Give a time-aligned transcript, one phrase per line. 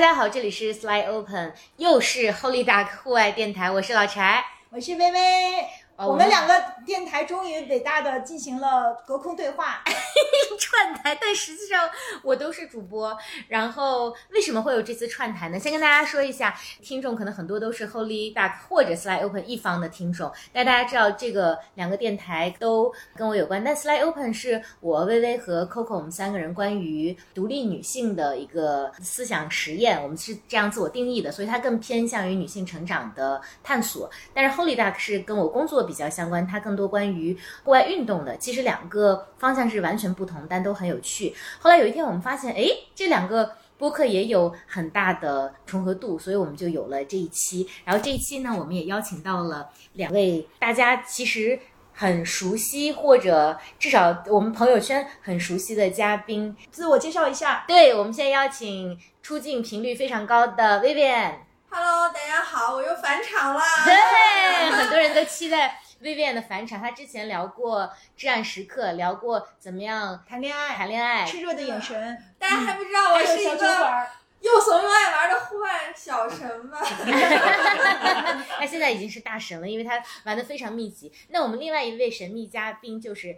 [0.00, 5.60] 家好，这里是 Slide Open，又是 Holy Duck 户外电台，我是老柴，我是微微。
[5.96, 6.54] 哦我们两个
[6.90, 9.80] 电台终于伟大的进行了隔空对话。
[10.58, 11.88] 串台，但实际上
[12.22, 13.16] 我都是主播。
[13.46, 15.58] 然后为什么会有这次串台呢？
[15.58, 23.62] 先跟大家说一下，听众可能很多都是 Holy Duck 或者 Slide Open 一方的听众，但大家知道这个两个电台都跟我有关。
[23.62, 34.10] 但 Slide Open 是我微微和 Coco 我们三个人关于独立女性的一个思想实验，我们是这样自我定义的，所以它更偏向于女性成长的探索。
[34.34, 38.34] 但是 Holy Duck 是跟我工作比较相关，它更多关于户外运动的。
[38.38, 41.34] 其实两个方向是完全不同，但都很有趣。
[41.58, 47.68] 后来有一天我们发现，哎，这两个播客也有很大的重合度，所以我们就有了这一期。
[47.84, 51.58] 然后这一期呢，我们也邀请到了两位大家其实
[51.92, 56.56] 很熟悉，或者至少我们朋友圈很熟悉的嘉宾。
[56.70, 61.34] 自我介绍一下，对，我们现在邀请出镜频率非常高的 Vivian。
[61.72, 63.62] Hello，大家好，我又返场啦。
[63.84, 66.80] 对，很多人都期待 Vivian 的返场。
[66.80, 67.82] 她之前聊过
[68.16, 71.26] 《至暗时刻》，聊过怎么样谈恋爱，谈恋爱。
[71.26, 74.06] 炽热的眼神，大家还不知道我是一个。
[74.40, 76.78] 又怂又爱玩的户外小神吗？
[78.58, 81.12] 他现在已经是大神了，因为他玩的非常密集。
[81.28, 83.36] 那我们另外一位神秘嘉宾就是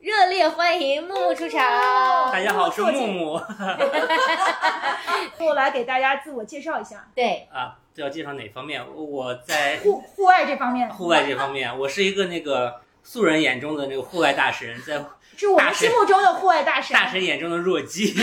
[0.00, 1.60] 热烈欢迎木木出场。
[2.32, 3.32] 大家好，我是木木
[5.40, 7.76] 我 来给大家自我介绍一下，对，啊。
[7.98, 8.80] 这要介绍哪方面？
[8.94, 15.04] 我在户户外这方面，户外这方面，我是一个那个素人眼中的那个户外大神，在
[15.36, 16.94] 是我们心目中的户外大神。
[16.94, 18.14] 大神眼中的弱鸡。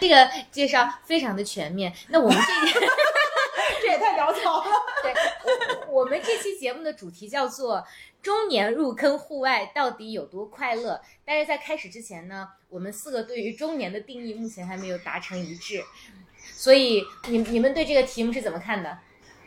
[0.00, 1.92] 这个介绍非常的全面。
[2.08, 2.44] 那我们这
[3.82, 4.70] 这也太潦草了。
[5.04, 5.12] 对，
[5.86, 7.86] 我我们这期节目的主题叫做
[8.22, 10.98] “中年入坑户外到底有多快乐”。
[11.26, 15.84] 但是在开始之前呢，我们四个对于中年的定义目前还没有达成一致，
[16.56, 18.98] 所以你你们对这个题目是怎么看的？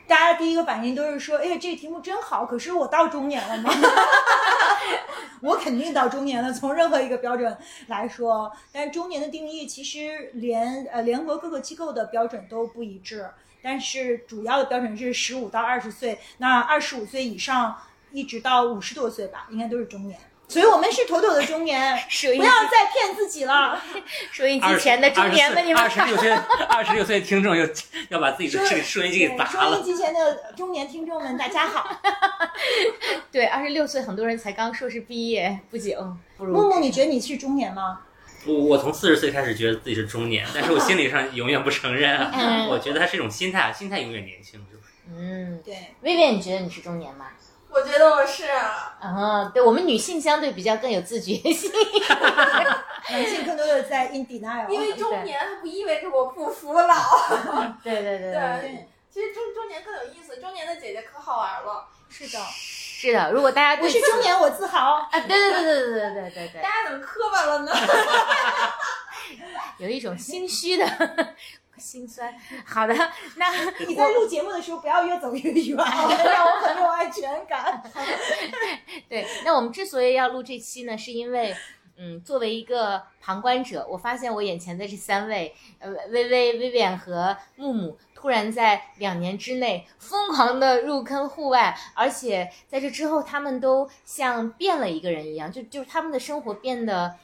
[0.07, 3.69] 大家第一个反应都是说：“哎呀，这个题目真好。”可是我到中年了吗？
[5.41, 7.57] 我肯定到中年了，从任何一个标准
[7.88, 8.50] 来说。
[8.72, 13.29] 但中年的定义其实连呃联合各个机构的标准都不一致，
[13.62, 17.75] 但是主要的标准是十五到二十岁，那二十五岁以上
[18.13, 20.18] 一直到五十多岁吧，应该都是中年。
[20.50, 21.94] 所以我们是妥妥的中年，
[22.38, 23.81] 不要再骗自己了。
[24.31, 26.31] 收音机前的中年们，你们二十六岁，
[26.69, 27.68] 二十六岁听众又
[28.09, 29.84] 要把自己的这个收音机给砸了收音。
[29.84, 32.00] 机前的中年听众们，大家好。
[33.30, 38.00] 对二十六岁，很多人才刚硕士毕业不久，不如木木，你觉得你是中年吗？
[38.46, 42.18] 我我从四十岁开始觉得自己是中年，但是我心理上永远不承认
[42.69, 44.84] 我觉得它是一种心态，心态永远年轻，就是。
[45.09, 47.28] 嗯，对，薇薇，你觉得你是中年吗？
[47.70, 48.46] 我觉得我是，
[49.00, 51.72] 啊，对我们女性相对比较更有自觉性。
[53.10, 56.96] 男性更多的在 in denial，因为中年它不意味着我不服老。
[57.84, 61.88] 对对对对，对，其实中中年更有意思，中年的姐姐可好玩了。
[62.10, 63.32] 是的，是的。
[63.32, 64.94] 如果大家我对是中年，我自豪。
[64.96, 67.72] 啊，对对对对对对对对对大，家怎么磕巴了呢？
[69.78, 70.86] 有一种心虚的
[71.78, 72.34] 心酸。
[72.66, 72.94] 好的，
[73.36, 73.46] 那
[73.88, 77.84] 你在录节目的时候不要越走越远， 让我很有安全感。
[79.08, 81.56] 对，那我们之所以要录这期呢，是因为。
[82.00, 97.16] 嗯，作为一个旁观者，我发现我眼前的这三位，呃，微微、薇薇安和木木，突然在两年之内疯狂的入坑户外，而且在这之后，他们都像变了一个人一样，就就是他们的生活变得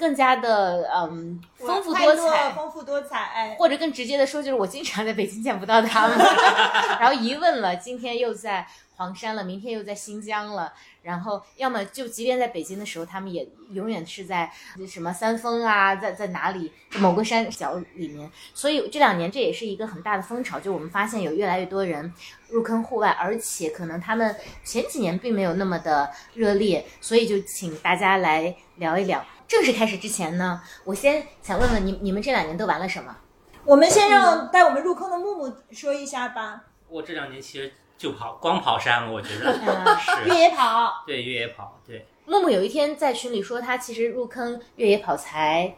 [0.00, 3.54] 更加的嗯丰富多彩，丰富多彩。
[3.58, 6.16] 或者更直接的说，就是我经常在北京见不到他们，
[6.98, 8.66] 然后一问了，今天又在
[8.96, 10.72] 黄山了，明天又在新疆了，
[11.02, 14.50] 然后要么就即便在北京的时候，他们也永远是在
[14.88, 18.30] 什么三峰啊，在在哪里某个山脚里面。
[18.54, 22.10] 所以这两年这也是一个很大的风潮，就我们发现有越来越多人
[22.48, 29.22] 入坑户外，而且可能他们前几年并没有那么的热烈，所以就请大家来聊一聊。
[29.50, 33.16] 正式开始之前呢，我先想问问你，你们这两年都玩了什么？
[33.64, 36.62] 我们先让带我们入坑的木木说一下吧。
[36.88, 39.52] 我这两年其实就跑，光跑山了，我觉得
[39.98, 40.38] 是越。
[40.42, 45.74] 野跑，对越野跑，对木木有一天在群里说，他其实入坑越野跑才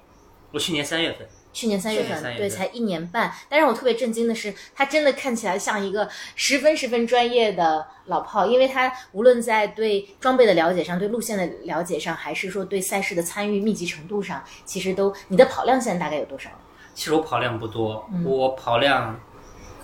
[0.51, 3.33] 我去年三月份，去年三月份，对，才一年半。
[3.49, 16.49] 但让我特别震惊的是，他真的看起来像一个十分十分专业的老炮，因为他无论在对装备的了解上、对路线的了解上，还是说对赛事的参与密集程度上，其实都你的跑量现在大概有多少？
[16.95, 19.19] 其实我跑量不多，嗯我跑量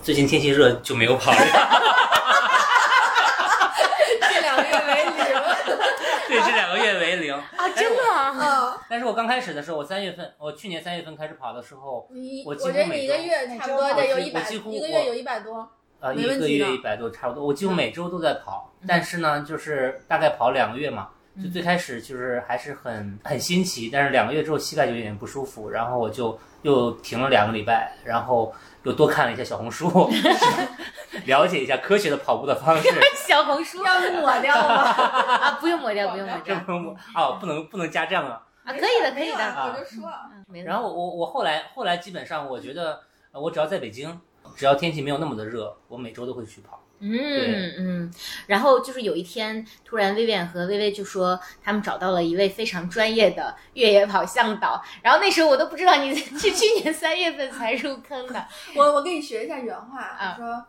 [0.03, 1.45] 最近天气热就没有跑量。
[4.21, 5.15] 这两个月为零。
[6.29, 7.28] 对，这两个月为零。
[7.39, 15.69] 啊，真的啊，嗯， 但是我刚开始的时候，我三月份，我去年三月份开始跑的时候，你我几乎我觉得你一个月差不多得有我一百，一个月有一百多。
[16.01, 18.73] 呃，一个月一百多差不多，我几乎每周都在跑。
[18.87, 21.09] 但是呢，就是大概跑两个月嘛，
[21.43, 28.55] 就最开始就是还是很很新奇，但是两个月之后膝盖就有点不舒服，然后我就又停了两个礼拜，然后
[28.89, 30.11] 又多看了一下小红书，
[31.27, 32.89] 了解一下科学的跑步的方式。
[33.29, 34.83] 小红书要抹掉吗？
[34.89, 38.41] 啊，不用抹掉，不用抹这掉不用哦，不能不能加这样啊。
[38.65, 39.39] 啊，可以的，可以的。
[39.45, 40.11] 啊我就说，
[40.65, 42.99] 然后我我我后来后来基本上我觉得，
[43.33, 44.19] 呃我只要在北京，
[44.57, 46.81] 只要天气没有那么的热，我每周都会去跑。
[47.01, 48.13] 嗯嗯，
[48.47, 60.37] 然后就是有一天，突然薇薇安和薇薇就说他们找到了一位非常专业的越野跑向导，然后那时候我都不知道你是去年三月份才入坑的， 我我给你学一下原话，啊。
[60.39, 60.65] 我说，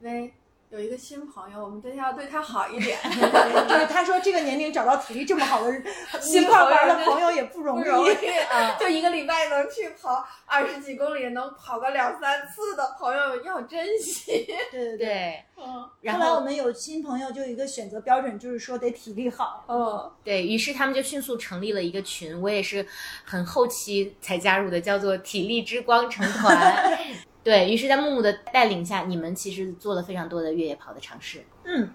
[0.00, 0.32] 喂，
[0.70, 2.98] 有一个新朋友，我们对他要对他好一点，
[3.68, 7.84] 就是他说这个年龄找到体力这么好的一块玩的 朋友也不容易。
[7.84, 8.10] 容易
[8.50, 14.46] 啊， 就一个礼拜能去跑二十几公里，能跑个两三次的朋友要珍惜。
[14.70, 15.44] 对对对。
[15.56, 19.64] 嗯然后来我们有新朋友，就有一个选择标准，就是说得体力好。
[19.68, 22.84] 嗯，对于是他们就迅速成立了一个群，我也是
[23.24, 26.98] 很后期才加入的，叫做体力之光成团。
[27.44, 31.86] 对于是，在木木的带领下，你们其实做了非常多的越野跑的尝试，嗯，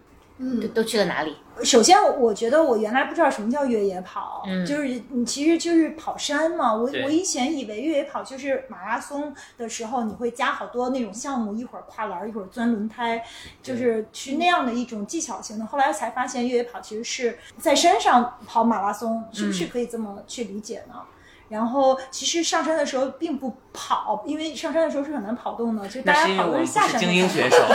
[0.61, 1.35] 都嗯，都去了哪里？
[1.63, 6.73] 首先我觉得我原来不知道什么叫越野跑，嗯就是你其实就是跑山嘛。
[6.73, 13.21] 我我以前以为越野跑就是马拉松的时候你会加好多那种项目，一会儿跨栏，一会儿钻轮胎，
[13.61, 15.65] 就是去那样的一种技巧型的。
[15.65, 21.01] 后来才发现越野跑其实是在山上跑马拉松，是不是可以这么去理解呢？
[21.49, 27.57] 然后其实上山的时候并不跑，因为上山的时候是很难跑动的，其实大家是因为我们不跑的是下山精英选手。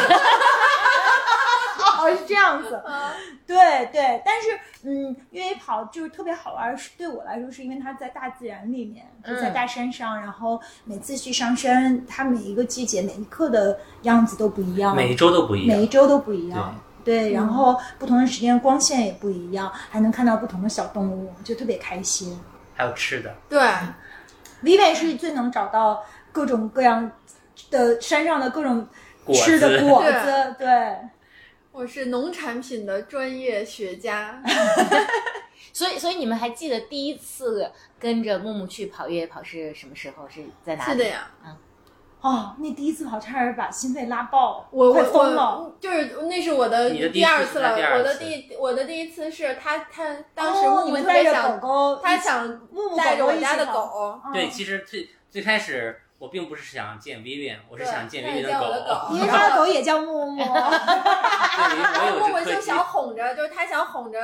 [1.96, 2.82] 哦，是这样子，
[3.46, 4.48] 对对，但是
[4.82, 15.86] 嗯，越野跑就是特别好玩，是对我来说，是因为它在大自然里面，就在嗯大山上，然后每次去上山，它每一个季节、每一刻的样子都不一样，每一周都不一样每一。
[15.86, 16.74] 周都不一样。
[17.02, 22.38] 对，然后不同的时间光线也不一样，还能看到不同的小动物，就特别开心。
[22.74, 23.60] 还有吃的，对
[24.62, 27.10] ，Vivian 是最能找到各种各样
[27.70, 28.86] 的山上的各种
[29.32, 30.96] 吃的子 果子，对。
[31.72, 34.40] 我是农产品的专业学家。
[35.72, 37.68] 所以，所以你们还记得第一次
[37.98, 40.28] 跟着木木去跑越野跑是什么时候？
[40.28, 40.92] 是在哪里？
[40.92, 41.28] 是的呀，
[42.24, 45.70] 哦，那第一次跑差点把心肺拉爆，我快我疯了。
[45.78, 59.08] 就是那是我的第二次了，我的第我的第一次是他他当时哦木木你们带着特别想，狗狗，他想木木带着我家的，狗，嗯对，其实最最开始我并不是想见 Vivian，我是想见但 Vivian 的狗。
[59.10, 60.40] 狗因为他的狗也叫木木。
[60.48, 62.18] 然后。
[62.20, 64.18] 木木就想哄着，就是他想哄着，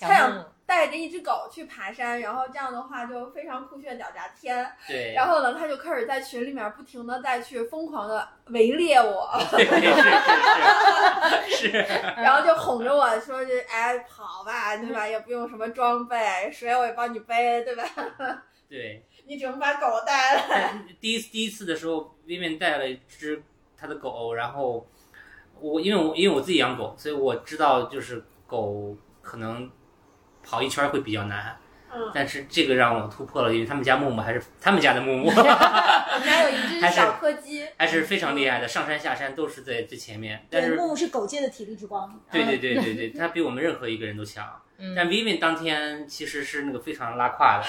[0.00, 4.68] 他想带着一只狗去爬山，然后这样的话就非常酷炫屌炸天。
[4.88, 9.64] 对，然后呢，他就开始在群里面不停的再去疯狂的围猎我， 对
[11.48, 11.78] 是是
[12.20, 15.06] 然后就哄着我说就哎跑吧，对吧？
[15.06, 17.84] 也不用什么装备，水我也帮你背，对吧？
[18.68, 19.06] 对。
[19.28, 20.72] 你只能把狗带来。
[21.00, 23.42] 第一次第一次的时候，Vivian 带了一只
[23.76, 24.86] 他的狗，然后
[25.58, 29.68] 我因为我因为我自己养狗，所以我知道就是狗可能
[30.48, 31.56] 跑一圈会比较难。
[31.92, 35.34] 嗯，但是这个让我突破了，因为他们家木木还是他们家的木木， 我
[36.18, 40.46] 们家有一只小柯基，还是非常厉害的，上山下山都是在最前面。
[40.50, 42.20] 但对，是木木是狗界的体力之光。
[42.30, 44.44] 对对对对 对，他比我们任何一个人都强。
[44.78, 47.64] 嗯但 Vivian 当天其实是那个非常拉胯的，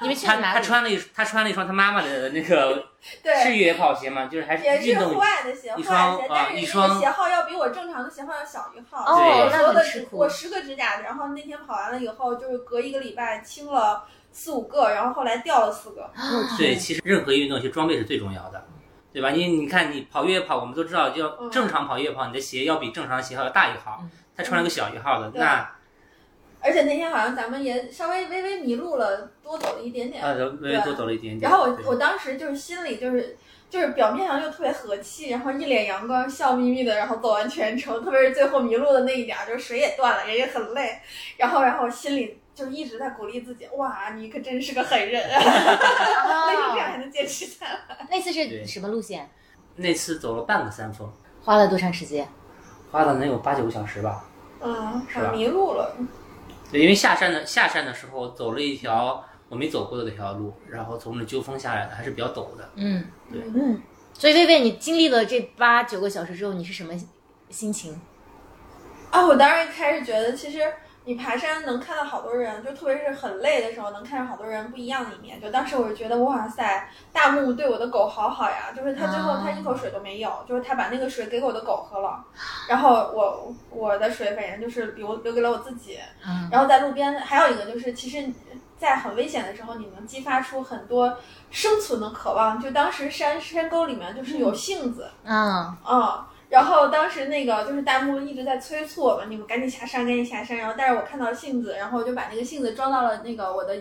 [0.00, 0.42] 你们去哪里？
[0.42, 9.04] 他穿了一他穿了一双他妈妈的那个 是，越野跑鞋嘛，就是还是也是户运动外的鞋，户一双外的鞋，啊但是那一双个鞋号要比我正常的鞋号要小一号。
[9.04, 16.10] 哦对那我所有的很吃苦指我十个指甲，然后那天跑完了以后，就是隔一个礼拜清了四五个，然后后来掉了四个。
[16.58, 18.64] 对，其实任何运动其实装备是最重要的，
[19.12, 19.30] 对吧？
[19.30, 25.70] 因为你看你跑越野跑，我们都知道，要嗯正常跑越野跑，你的鞋要比正常的鞋号要大一号嗯，他穿了个小一号的，那
[26.62, 30.24] 而且那天好像咱们也稍微微微迷路了，多走了一点点。
[30.24, 31.50] 啊微微多走了一点点。
[31.50, 33.36] 然后我我当时就是心里就是
[33.68, 41.00] 就是表面上又特别和气，然后一脸阳光，笑眯眯的，然后走完全程，特别是最后迷路的那一点儿，就是水也断了，人也很累，
[41.36, 45.38] 然后然后心里就一直在鼓励自己，哇，你可真是个狠人啊！
[46.46, 48.06] 为什么这样还能坚持下来？
[48.10, 49.28] 那次是什么路线？
[49.74, 51.10] 那次走了半个山峰，
[51.42, 52.28] 花了多长时间？
[52.90, 54.24] 花了能有八九个小时吧。
[54.60, 55.96] 嗯，是吧迷路了。
[56.72, 62.68] 对，因为下山的下山的时候走了一条我没走过的那条路，然后从那纠峰下来的，还是比较陡的。
[62.76, 63.78] 嗯，对嗯，
[64.14, 66.94] 所以薇薇，你经历了这八九个小时之后，你是什么
[67.50, 68.00] 心情？
[69.10, 70.60] 啊，我当时一开始觉得，其实
[71.04, 75.40] 你爬山能看到好多人，就特别是很累的时候，能看到好多人不一样的一面。
[75.40, 82.24] 就当时我就觉得，哇塞，大木对我的狗好好呀，就是他最后啊他一口水都没有，就是他把那个水给我的狗喝了，
[82.68, 85.98] 然后我我的水反正就是留留给了我自己。
[86.24, 88.30] 嗯然后在路边还有一个就是，其实，
[88.78, 91.16] 在很危险的时候，你能激发出很多
[91.50, 92.60] 生存的渴望。
[92.60, 100.58] 就当时山山沟里面就是有杏子，嗯嗯，然后当时那个就是弹幕一直在催促我们，你们赶紧下山，赶紧下山。
[100.58, 103.74] 然后但是我看到杏子，然后我就把那个杏子装到了那个我的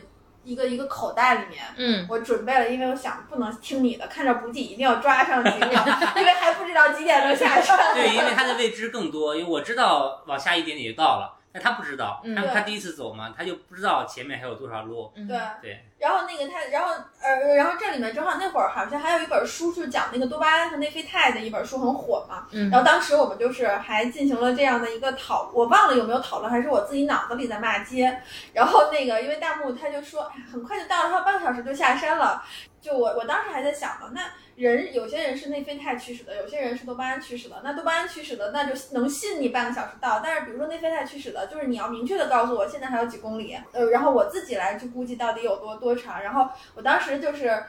[0.46, 1.62] 一个一个口袋里面。
[1.76, 5.86] 嗯我准备了，因为我想不能听你的，看着补给一定要抓上几秒，
[6.16, 7.78] 因为还不知道几点能下山。
[7.94, 15.12] 对，因为他的未知更多，因为我知道往下一点点就到了，但他不知道，他他第一次走嘛，他就不知道前面还有多少路。
[15.16, 22.48] 嗯对，对，然后那个他，然后呃，然后这里面正好那会儿好像还有一本书，就是讲那个多巴胺和内啡肽的一本书很火嘛。
[22.52, 28.20] 嗯然后当时我们就是还进行了这样的一个讨，我忘了有没有讨论，还是我自己脑子里在骂街。
[28.52, 32.44] 然后那个因为弹幕他就说，哎，很快就到了，还有半个小时就下山了。
[32.82, 34.22] 就我我当时还在想呢，那
[34.56, 37.62] 人有些人是内啡肽驱使的，有些人是多巴胺驱使的。
[37.64, 40.20] 那多巴胺驱使的，那就能信你半个小时到。
[40.24, 46.22] 但是比如说内啡肽驱使的，就是你要明确的告诉我现在还有几公里，呃，然后我自己来去估计到底有多多长。
[46.22, 47.64] 然后我当时就是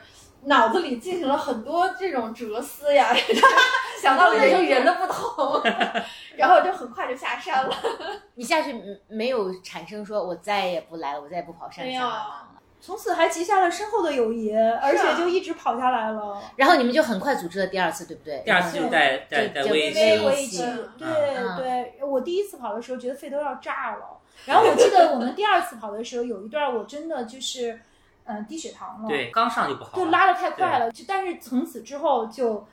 [0.44, 3.14] 脑子里进行了很多这种哲思呀，
[4.00, 5.62] 想到了人与人的不同，
[6.36, 7.70] 然后就很快就下山了。
[8.34, 12.48] 你下去嗯没有产生说我再也不来了，我再也不跑山没有上了吗？
[12.84, 16.42] 从此还结下了深厚的友谊，而且就一直跑下来了。
[16.56, 18.42] 然后你们就很快组织了第二次，对不对？
[18.44, 20.66] 第二次就带带带就威就微微微信，
[20.98, 27.80] 对嗯对，我第一次跑的时候觉得肺都要炸了，然后我记得我们第二次跑的时候有一段我真的就是，
[28.24, 29.96] 嗯、低血糖了，对，刚上就不好。
[29.96, 32.66] 就拉的太快了，就但是从此之后就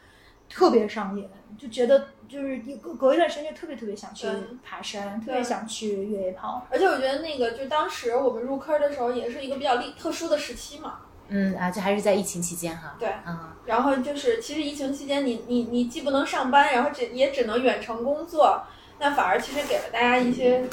[0.48, 4.28] 特别上瘾，就觉得就是一隔隔一段时间就特别特别想去
[4.64, 6.66] 爬山，特别想去越野跑。
[6.70, 11.00] 而且我觉得那个就当时我们入坑的时候，也是一个比较厉特殊的时期嘛。
[11.32, 12.96] 嗯啊，这还是在疫情期间哈。
[13.00, 18.64] 对嗯，然后就是，其实疫情期间你，你你既不能上班，然后只也只能远程工作，
[18.98, 20.68] 那反而其实给了大家一些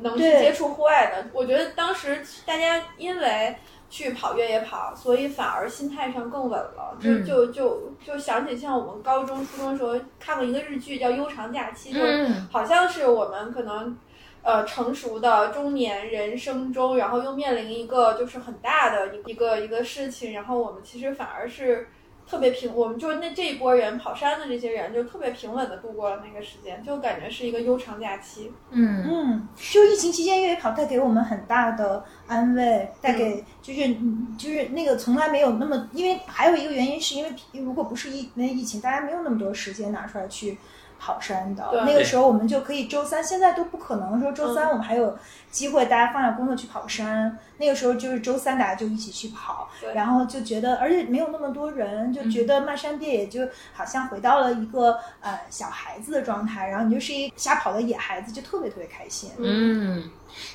[0.00, 1.28] 能去接触户外的。
[1.34, 3.54] 我觉得当时大家因为
[3.90, 6.96] 去跑越野跑，所以反而心态上更稳了。
[7.00, 13.98] 就嗯就就就想起像我们高中、初中的时候看过一个日剧叫《悠长假期》，就好像是我们可能
[14.42, 21.88] 呃成熟的中年人生中，然后又面临一个就是很大的一一个一个事情，然后我们其实反而是
[22.30, 28.52] 特别平，我们就是那这一波人跑山的这些人就特别平稳的度过了那个时间，就感觉是一个悠长假期。
[28.70, 29.04] 嗯。
[29.04, 40.56] 嗯，就疫情期间越野跑带给我们很大的安慰，带给就是嗯就是那个从来没有那么，因为还有一个原因是因为如果不是疫那疫情，大家没有那么多时间拿出来去
[41.00, 41.82] 跑山的。
[41.86, 45.16] 那个时候我们就可以周三，现在都不可能说周三我们还有
[45.50, 47.38] 机会大家放下工作去跑山。
[47.56, 59.30] 那个时候就是周三大家就一起去跑，然后就觉得，而且没有那么多人，就觉得漫山遍野就好像回到了一个呃小孩子的状态，然后你就是一瞎跑的野孩子，就特别特别开心。
[59.38, 60.08] 嗯，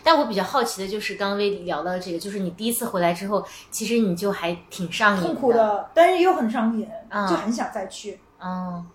[0.04, 7.28] 但我比较好奇的就是，刚刚微聊到这个，就是你第一次回来之后，其实你就还挺上瘾痛苦的，但是又很上瘾，嗯。
[7.28, 8.20] 就很想再去。
[8.40, 8.84] 哦，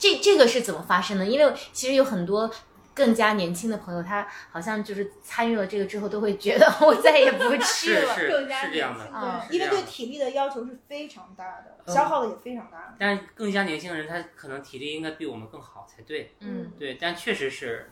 [0.00, 1.24] 这这个是怎么发生的？
[1.26, 2.50] 因为其实有很多
[2.92, 8.14] 更加年轻的朋友，他好像就是参与了这个之后，都会觉得 我再也不去了。
[8.14, 12.94] 是是更加是这样的因为对体力的要求是非常大的，嗯消耗的也非常大。
[12.98, 16.34] 但是更加年轻的人，他可能体力应该比我们更好才对。
[16.40, 17.90] 嗯对，但确实是，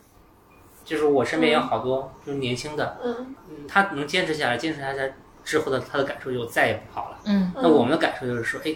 [0.85, 7.19] 就是我身边有好多就是年轻的，嗯，嗯，他能坚持下来，坚持下来之后的他的感受就再也不好了。
[7.27, 8.75] 嗯那我们的感受就是说，哎，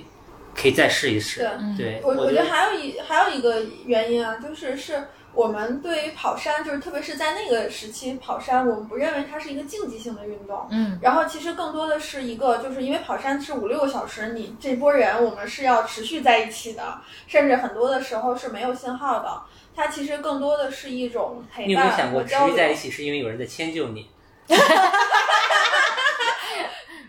[0.54, 1.49] 可以再试一试。
[1.76, 2.00] 对。
[2.02, 10.66] 我我觉觉得还有一还有一个原因啊，就是是我们对于跑山，就是特别是在那个时期跑山，我们不认为它是一个竞技性的运动。
[10.71, 19.42] 嗯然后其实更多的是一个，就是因为跑山是五六个小时，你这波人我们是要持续在一起的，甚至很多的时候是没有信号的。
[19.75, 22.35] 它其实更多的是一种陪伴你有没有想过，持。
[22.35, 24.11] 续在一起是因为有人在迁就你？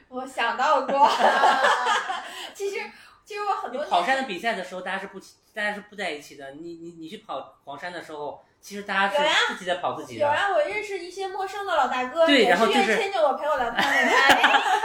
[0.07, 1.09] 我想到过，
[2.53, 2.77] 其实
[3.25, 5.19] 其实我很多跑山的比赛的时候，大家是不
[5.53, 6.51] 大家是不在一起的。
[6.51, 14.11] 你你你去跑黄山的时候，其实大家是自己在跑自己的，有啊，我认识一些陌生的老大哥，对然后就是是愿意迁就我陪我聊天的。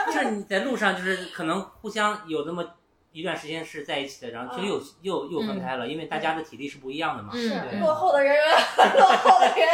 [0.13, 2.65] 就是你在路上就是可能互相有那么
[3.13, 7.31] 一段时间是在一起的，然后就又又又分开了，因为大家的体力是不一样的嘛。
[7.35, 8.37] 嗯对落后的人，
[8.97, 9.69] 落后的人，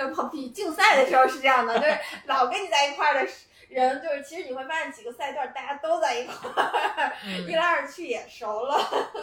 [0.14, 3.30] 跑比竞赛的时候是这样的，就是老跟你在一块儿的
[3.70, 7.12] 人，就是其实你会发现几个赛段大家都在一块儿，
[7.46, 8.76] 一嗯来二去也熟了。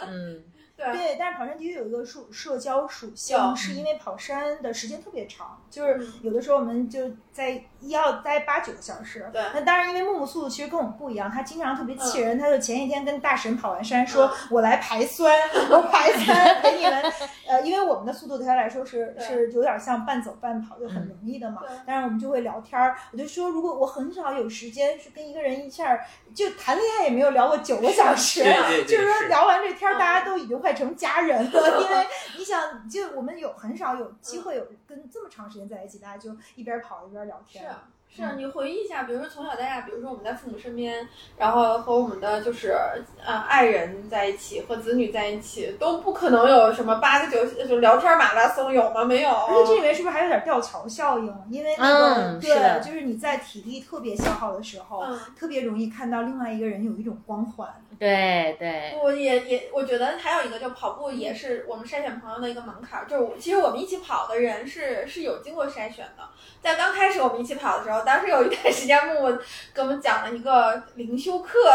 [0.06, 0.42] 嗯，
[0.76, 0.92] 对。
[0.92, 6.12] 对，但是跑山的确有一个社社交属性，是因为跑山的时间特别长，就是嗯。
[6.22, 9.28] 有的时候我们就在要待八九个小时。
[9.32, 15.32] 对那当然，因为木木速度其实跟我们不一样，他经常特别嗯气人，他就前一天跟大神跑完山说：“我来排酸，
[15.70, 17.04] 我排酸给你们。”
[17.48, 21.62] 呃，因为我们的速度对他来说是是有点像半走半跑，就很容易的嘛。
[21.66, 25.98] 对但是我们就会聊天儿，我就说，如果我很少有时间是跟一个人一下
[26.34, 31.80] 就谈恋爱，也没有聊过九个小时，对对对就是说聊完这天大家都已经快成家人了。
[31.80, 32.06] 因为
[32.36, 37.67] 你想，就我们有很少有机会有跟这么长时间在一起，大家就一边跑一边聊天。
[38.10, 42.76] 是是啊，你回忆一下，比如说从小到大，比如说我们在父母身边，然后和我们的就是
[43.24, 49.04] 呃爱人在一起，和子女在一起，都不可能有什么八个九就聊天马拉松有吗？
[49.04, 49.30] 没有。
[49.30, 51.32] 而且这里面是不是还有点吊桥效应？
[51.50, 57.68] 因为那个、对嗯是的，就是你在体力特别消耗的时候，嗯特别容易看到另外一个人有一种光环。
[57.98, 63.06] 对对，我也也，我觉得还有一个，就跑步也是我们筛选朋友的一个门槛儿。
[63.06, 66.28] 就是我其实我们一起跑的人是是有经过筛选的。
[66.62, 69.38] 在刚开始我们一起跑的时候，当时有一段时间木木
[69.74, 71.70] 给我们讲了一个灵修课，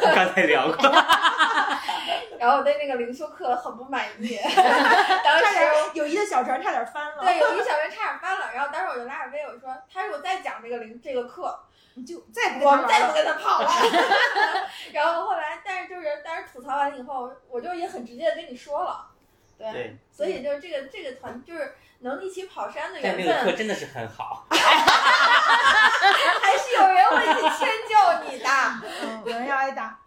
[0.00, 0.90] 刚才聊过，
[2.38, 4.38] 然后我对那个灵修课很不满意。
[5.24, 5.44] 当时
[5.94, 7.22] 友谊的小船差点翻了。
[7.22, 11.58] 对友谊小船差点翻了，然后当时我就拉着威我说，他如果再讲这个灵这个课，
[11.94, 13.68] 你就再不跟我们再不跟他跑了。
[14.92, 19.06] 然后后来，但是就是，当时吐槽完以后，我就也很直接的跟你说了，
[19.58, 24.46] 对，对所以就是这个这个团就是能一起跑山的缘分，那个课真的是很好。
[24.50, 24.58] 还
[26.58, 27.94] 是有人会去迁就
[28.30, 28.46] 你的。
[29.02, 29.98] 嗯，有人要挨打。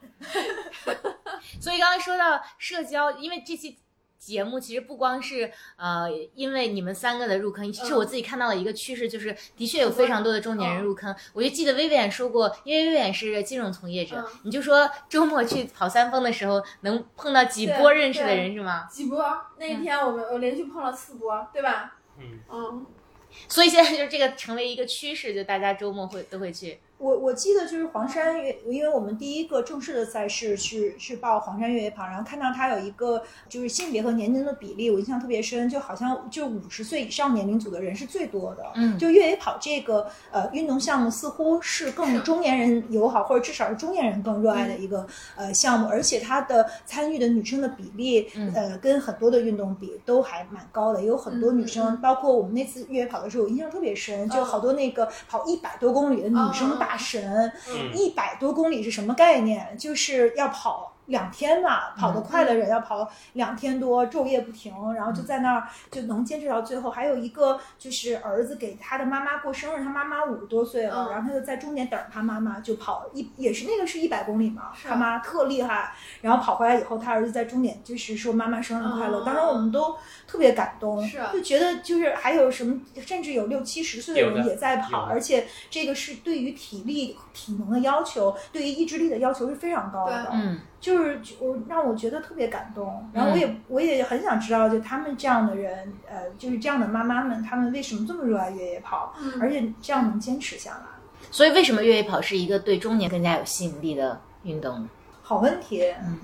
[1.62, 3.78] 所以刚刚说到社交，因为这期
[4.26, 11.16] 节目其实不光是呃，因为你们三个的入坑，是我自己看到了一个趋势，就是的确有非常多的中年人入坑。
[11.34, 18.88] 我就记得薇薇安说过，因为薇薇安是金融从业者，嗯你就说周末去跑三峰的时候能碰到几波认识的人是吗？
[18.90, 19.24] 几波？
[19.60, 21.94] 那一天我们我连续碰了四波，对吧？
[22.18, 22.86] 嗯，嗯，
[23.48, 26.80] 所以现在就是这个成为一个趋势，就大家周末会都会去。
[26.98, 38.64] 我我记得就是黄山越，因为我们第一个正式的赛事是是报黄山越野跑，然后看到它有一个就是性别和年龄的比例，我印象特别深，就好像就五十岁以上年龄组的人是最多的。
[38.76, 38.98] 嗯。
[38.98, 45.06] 就越野跑这个呃运动项目似乎是更中年人友好，或者至少是中年人更热爱的一个、
[45.36, 48.54] 呃项目，而且它的参与的女生的比例，嗯。
[48.56, 52.02] 呃跟很多的运动比都还蛮高的，也有很多女生，嗯。
[52.02, 54.46] 包括我们那次越野跑的时候，我印象特别深，就嗯。
[54.46, 57.52] 好多那个跑一百多公里的女生大神。
[57.70, 59.76] 嗯一百多公里是什么概念？
[59.78, 66.90] 就是要跑两天嘛，跑得快的人要跑两天多，昼夜不停，然后就在那儿就能坚持到最后。
[66.90, 71.12] 还有一个就是儿子给他的妈妈过生日，他妈妈五十多岁了，嗯。
[71.12, 75.94] 然后他就在终点等着他妈妈，就跑一也是那个是一百公里嘛，他妈特厉害。
[76.22, 79.96] 然后跑回来以后，他儿子在终点就是说妈妈生日快乐，嗯当时我们都
[80.28, 90.30] 特别感动，就觉得就是还有什么，甚至有六七十岁的人也在跑，而且这个是对于体力、体能的要求，对于意志力的要求是非常高的。
[90.32, 90.95] 嗯，就是
[91.40, 100.86] 我让我觉得特别感动，然后我也、我也很想知道，就他们这样的人，呃，就是这样的妈妈们，他们为什么这么热爱越野跑，嗯而且这样能坚持下来？
[101.32, 104.90] 所以为什么越野跑是一个对中年更加有吸引力的运动呢？
[105.22, 105.94] 好问题。
[106.04, 106.20] 嗯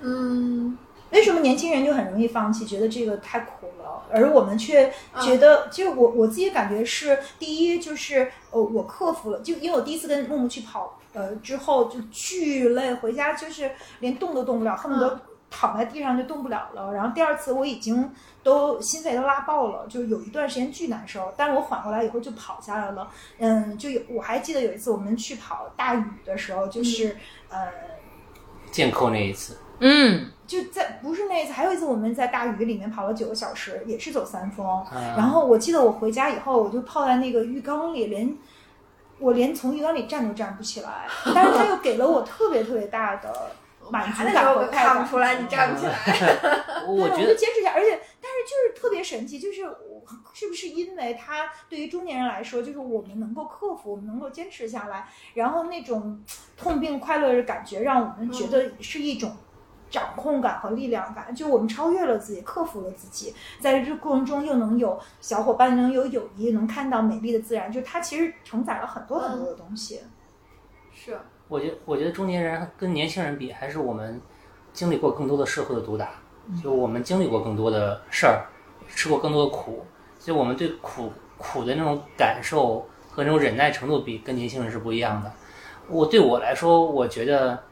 [0.00, 0.78] 嗯，
[1.10, 16.92] 为什么年轻人就很容易放弃，觉得这个太苦了，而我们却嗯觉得，就我我自己感觉是，第一就是呃，我克服了，就因为我第一次跟木木去跑，呃，之后就巨累，回家就是连动都动不了，恨不得嗯躺在地上就动不了了。
[16.92, 23.08] 然后第二次我已经都心肺都拉爆了，就有一段时间巨难受，但是我缓过来以后就跑下来了。
[23.38, 27.16] 嗯，就有我还记得有一次我们去跑大雨的时候，就是、
[27.48, 27.58] 呃。
[28.72, 34.66] 剑扣那一次，嗯，就在不是那一次，还有一次我们在大雨里面跑了九个小时，也是走三峰。
[34.92, 38.36] 嗯然后我记得我回家以后，我就泡在那个浴缸里，连
[39.18, 41.06] 我连从浴缸里站都站不起来。
[41.34, 43.50] 但是它又给了我特别特别大的
[43.90, 44.94] 满足感和快感。
[44.94, 45.94] 看不出来你站不起来。
[46.04, 49.62] 对，我我觉得就坚持下，而且但是就是特别神奇，就是
[50.32, 56.22] 是不是因为它对于中年人来说，就是我们能够克服，我们能够坚持下来，然后那种
[56.56, 59.36] 痛并快乐的感觉，让我们觉得是一种。
[59.94, 70.00] 掌控感和力量感，就我们超越了自己，克服了自己，在这过程中又能有小伙伴，能有友谊，能看到美丽的自然，就它其实承载了很多很多的东西。
[70.92, 74.20] 是，我觉我觉得中年人跟年轻人比，还是我们
[74.72, 76.08] 经历过更多的社会的毒打，
[76.60, 78.46] 就我们经历过更多的事儿，
[78.88, 79.86] 吃过更多的苦，
[80.18, 85.30] 所以我们对苦苦的那种感受和那种忍耐程度比跟年轻人是不一样的。
[85.88, 87.62] 我对我来说，我觉得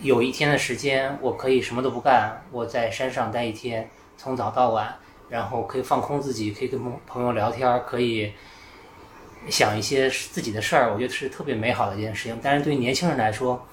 [0.00, 4.94] 有一天的时间，我可以什么都不干，我在山上待一天，从早到晚，
[5.28, 8.32] 然后可以放空自己，可以跟朋朋友聊天，可以
[9.48, 12.38] 想一些自己的事儿，我觉得是特别美好的一件事情。
[12.42, 13.66] 但是对于年轻人来说，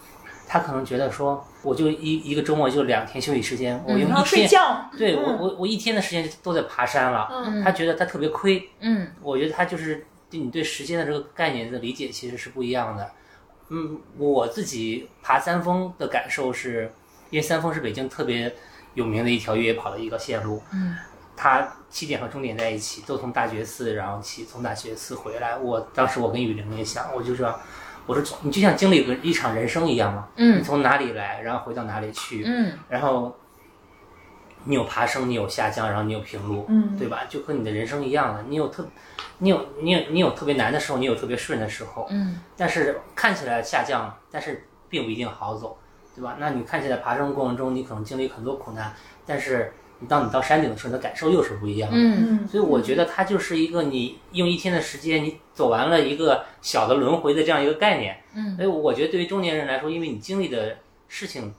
[0.48, 8.70] 他可能觉得说，我就一一个周末就两天休息时间，我用一天，睡觉，对我嗯我我一天的时间都在爬山了，嗯他觉得他特别亏。
[8.80, 13.12] 嗯我觉得他就是对你对时间的这个概念的理解其实是不一样的。
[13.76, 16.94] 嗯，我自己爬三峰的感受是，
[17.32, 18.54] 因为三峰是北京特别
[18.94, 20.96] 有名的一条越野跑的一个线路，嗯，
[21.36, 25.58] 它起点和终点在一起，都从大觉寺，然后起从大觉寺回来。
[25.58, 27.52] 我当时我跟雨玲也想，我就说，
[28.06, 32.74] 我说你就像经历一个一场人生一样嘛，你嗯从哪里来，然后回到哪里去，嗯。
[32.88, 33.36] 然后
[34.66, 37.26] 你有爬升，你有下降，然后你有平路，嗯对吧？
[37.30, 38.88] 就和你的人生一样的，你有特，
[39.40, 45.78] 你有你有你有特别难的时候，你有特别顺的时候，嗯但是看起来下降，但是并不一定好走，
[46.16, 46.38] 对吧？
[46.40, 48.94] 那你看起来爬升过程中，你可能经历很多苦难，
[49.26, 52.48] 但是你当你到山顶的时候，你的感受又是不一样的。
[52.48, 58.18] 所以我觉得它就是一个你用一天的时间，你走完了一个小的轮回的这样一个概念。
[58.36, 61.54] 嗯所以我觉得对于中年人来说，因为你经历的事情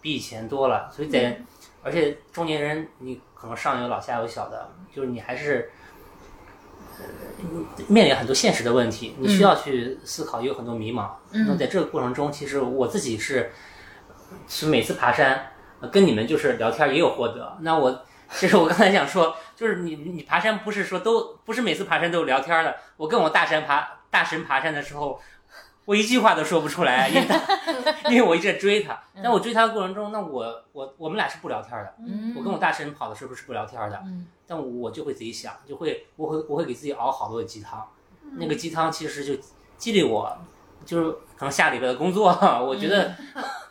[0.00, 1.40] 比以前多了，所以在、
[1.82, 5.70] 而且中年人你可能上有老下有小的，就是你还是。
[6.98, 7.04] 呃
[7.88, 11.10] 面临很多现实的问题，你需要去思考，也有很多迷茫。
[11.30, 13.50] 那在这个过程中，其实我自己是
[14.46, 17.56] 是每次爬山，呃跟你们就是聊天也有获得。
[17.62, 22.76] 那我其实我刚才想说，就是你你爬山不是说都不是每次爬山都有聊天的。
[22.96, 25.20] 我跟我大山爬大神爬山的时候，
[25.84, 28.98] 我一句话都说不出来， 因为他因为我一直在追他。
[29.22, 31.94] 但我追他的过程中，那我我我们俩是不聊天的。
[32.06, 37.86] 嗯，我跟我大神跑的时候是不聊天的，嗯但我就会自己想，就会我会我会给自己熬好多的鸡汤，
[38.36, 39.34] 那个鸡汤其实就
[39.76, 40.36] 激励我，
[40.84, 42.28] 就是可能下礼拜的工作，
[42.62, 43.14] 我觉得、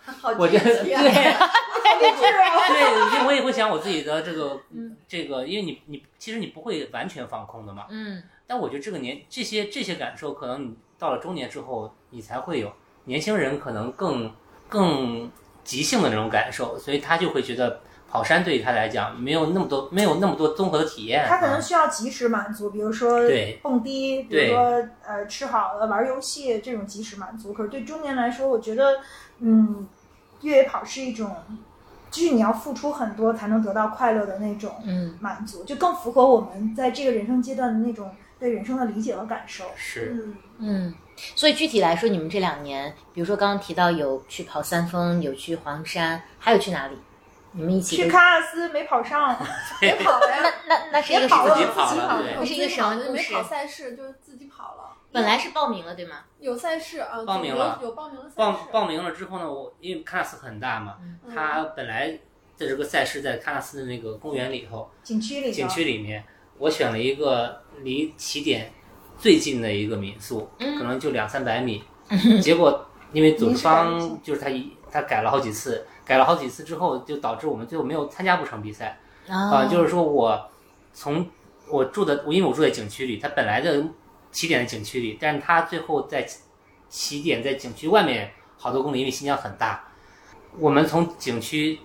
[0.04, 0.93] 好 我觉得对！
[2.02, 4.60] 对，因为我也会想我自己的这个
[5.08, 12.72] 这个，因为你你其实你不会完全放空的嘛，嗯但我觉得这个年这些这些感受，可能你到了中年之后，你才会有。
[13.06, 14.32] 年轻人可能更
[14.70, 15.28] 更
[15.64, 21.26] 即兴的那种感受，所以他就会觉得跑山对于他来讲没有那么多没有那么多综合的体验。
[21.28, 27.52] 他可能啊需要及时满足，比如说对蹦迪，比如说呃吃好了、玩游戏这种及时满足。
[27.52, 29.00] 可是对中年来说，我觉得，
[29.40, 29.88] 嗯，
[30.42, 31.36] 越野跑是一种，
[32.12, 39.63] 就是你要付出很多才能得到快乐的那种嗯满足，就更符合我们在这个人生阶段的那种对人生的理解和感受。
[39.77, 40.95] 是嗯，嗯。
[41.36, 46.97] 所以具体来说，你们这两年，比如说刚刚提到有去跑三峰，有去黄山，还有去哪里？
[47.54, 49.38] 你们一起去喀纳斯没跑上，
[49.80, 54.97] 别跑了呀，那那那是一个别跑了什么自己跑了是一个什么故事没跑赛事，就是自己跑了。
[55.12, 56.21] 本来是报名了对吗？
[56.39, 58.60] 有赛事啊，报名了有有报名了赛报事。
[58.71, 62.08] 报名了之后呢，我因为喀纳斯很大嘛，嗯它本来
[62.58, 66.23] 的这个赛事在喀纳斯的那个公园里头，景区里的景区里面，
[66.62, 68.71] 我选了一个离起点
[69.17, 70.78] 最近的一个民宿，嗯。
[70.78, 71.84] 可能就两三百米。
[72.39, 79.00] 结果因为组织临时改了方就是他一他改了好几次，改了好几次之后，就导致我们最后没有参加不成比赛。
[79.28, 80.50] 啊、啊就是说我
[80.93, 81.28] 从
[81.67, 83.84] 我住的，因为我住在景区里，他本来的
[84.32, 86.24] 起点在景区里，但是他最后在
[86.89, 89.84] 起点在景区外面好多公里，因为新疆很大，
[90.60, 91.80] 我们从景区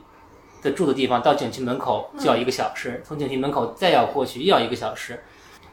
[0.66, 5.22] 的住的地方到景区门口就要一个小时，从景区门口再要过去又要一个小时，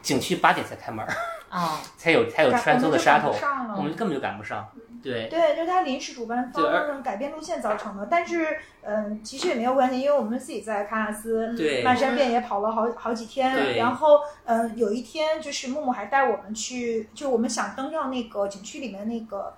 [0.00, 1.12] 景区八点才开门儿，
[1.50, 4.66] 哦，才有才有穿梭的我们就赶 shuttle，不上了我们根本就赶不上。
[5.02, 8.08] 对，对，就是他临时主办方改变路线造成的。
[8.10, 13.76] 但是，嗯、其实也没有关系，因为我们自己在喀纳斯对漫山遍野跑了好好几天。
[13.76, 19.54] 然后，嗯、有一天就是木木还带我们去，就我们想登上那个景区里面那个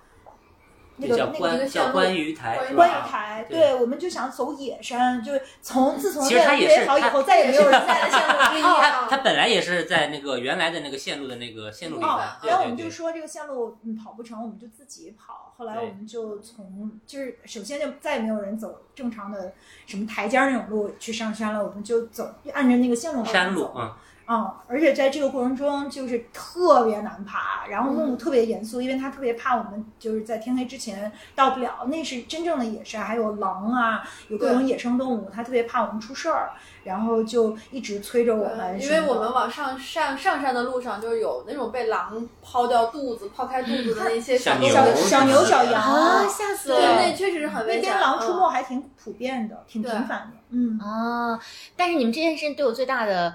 [0.97, 9.07] 那这叫个那个观叫那个线路观鱼台，观鱼台，对对，我们就想走野山，就是从自从其实它越也是它野跑以后，再也没有人在的线路之一它啊。
[9.09, 12.87] 它本来也是在那个原来的那个线路的那个线路里哦面，，然后我们就。
[12.97, 15.53] 说这个线路嗯跑不成，我们就自己跑。
[15.55, 19.53] 后来我们就从就是首先就再也没有人走正常的
[19.85, 23.23] 什么台阶那种路去上山了，我们就走按照那个线路。
[23.23, 23.93] 山路嗯，
[24.29, 36.51] 嗯，而且在这个过程中就是特别难爬，然后木木特别严肃，因为他特别怕我们就是在天黑之前到不了，那是真正的野山，还有狼啊，有各种野生动物，他特别怕我们出事儿，
[36.83, 45.81] 然后就一直催着我们因为我们往上上上山的路上，就是有那种被狼抛掉肚子、抛开肚子的那些小小牛小牛小羊。
[45.81, 46.79] 啊，吓死了！
[46.79, 47.83] 那确实是很危险。
[47.83, 48.35] 那边狼出嗯。
[48.35, 50.37] 没还挺普遍的，挺频繁的。
[50.49, 51.39] 嗯，啊，
[51.75, 53.33] 但是你们这件事对我最大的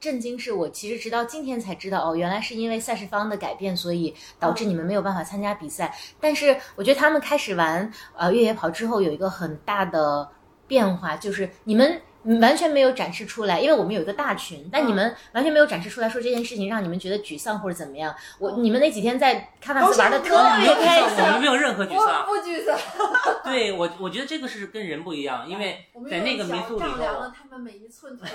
[0.00, 5.94] 震惊是我其实直到今天才知道，哦，原来是因为赛事方的改变，所以导致你们没有办法参加比赛。
[6.20, 10.28] 但是我觉得他们开始玩呃越野跑之后，有一个很大的
[10.66, 12.00] 变化，就是你们。
[12.24, 18.14] 完全没有展示出来，因为我们有一个大群，但你们完全没有展示出来说这件事情让你们觉得沮丧或者怎么样。
[18.38, 20.28] 我你们那几天在喀纳斯玩的特
[20.58, 22.78] 别开心，我们没有任何沮丧，不沮丧。
[23.44, 28.30] 对我，我觉得这个是跟人不一样，因为在那个民宿里头，了他们每一寸土地。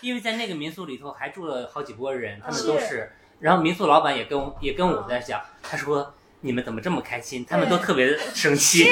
[0.00, 7.46] 因为在那个民宿里头还住了好几波人，他们都是，然后民宿老板也跟也跟我在讲，他说你们怎么这么开心？
[7.48, 8.90] 他们都特别生气。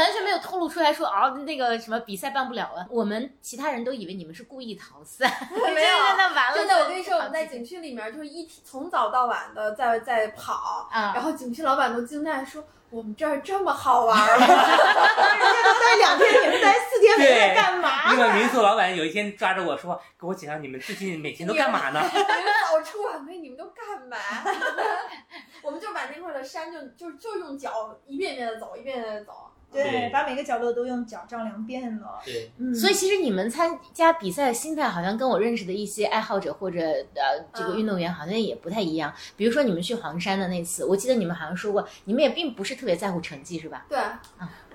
[0.00, 2.86] 完全没有透露出来说哦，那个什么比赛办不了了。
[2.90, 6.54] 我们其他人都以为你们是故意逃赛， 没有，那完了。
[6.54, 12.64] 真的，我跟你说，我们在景区里面就是一从早到晚的在在跑，然后景区老板都惊呆说。
[12.90, 18.12] 我们这儿这么好玩儿， 人家都待两天，你们待四天，在干嘛？
[18.12, 22.26] 那个民宿老板有一天抓着我说：“给我讲讲你们最近每天都干嘛呢？”你们
[22.68, 24.16] 早出晚归，你们都干嘛？
[25.62, 29.49] 我们就把那块的山就就就用脚一遍遍的走，一遍遍的走。
[29.72, 32.20] 对，把每个角落都用脚丈量遍了。
[32.24, 39.12] 对，嗯，所以其实你们参加比赛的心态，好像跟我认识的一些爱好者或者呃这个运动员好像也不太一样。
[39.36, 43.86] 比如说你们去黄山的那次，我记得你们好像说过，你们也并不是特别在乎成绩，是吧？
[43.88, 43.98] 对，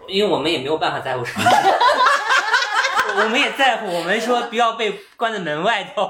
[0.07, 1.49] 因为我们也没有办法在乎成绩。
[3.23, 6.05] 我们也在乎，我们说不要被关在门外头。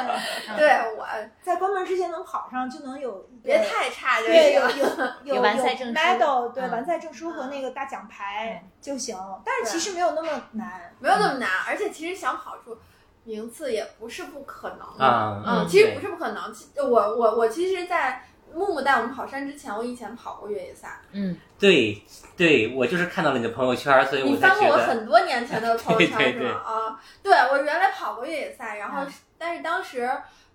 [0.56, 1.06] 对，我
[1.42, 4.62] 在关门之前能跑上，就能有别太差，对，有
[5.26, 9.16] 有有完赛证书，medal，对，完赛证书和那个大奖牌就行。
[9.44, 12.78] 但是其实没有那么难，没有那么难，而且其实想跑出
[13.24, 15.42] 名次也不是不可能啊。
[15.46, 16.52] 嗯，其实不是不可能。
[16.76, 18.24] 我我我其实，在。
[18.54, 21.00] 木木带我们跑山之前，我以前跑过越野赛。
[21.12, 22.02] 嗯，对，
[22.36, 26.50] 对我就是看到了你的朋友圈，所以我你翻过我很多年前的朋友圈是吗？
[26.50, 29.02] 啊，对我原来跑过越野赛，然后
[29.36, 30.10] 但是当时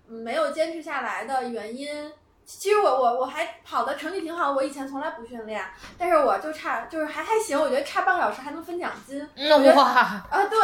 [0.07, 2.11] 没有坚持下来的原因。
[2.45, 5.63] 其实我我我还跑的成绩挺好，我以前从来不训练，
[5.97, 9.19] 但是我就差就是还还行，我觉得差半个小时还能分奖金。
[9.75, 10.59] 哇啊对，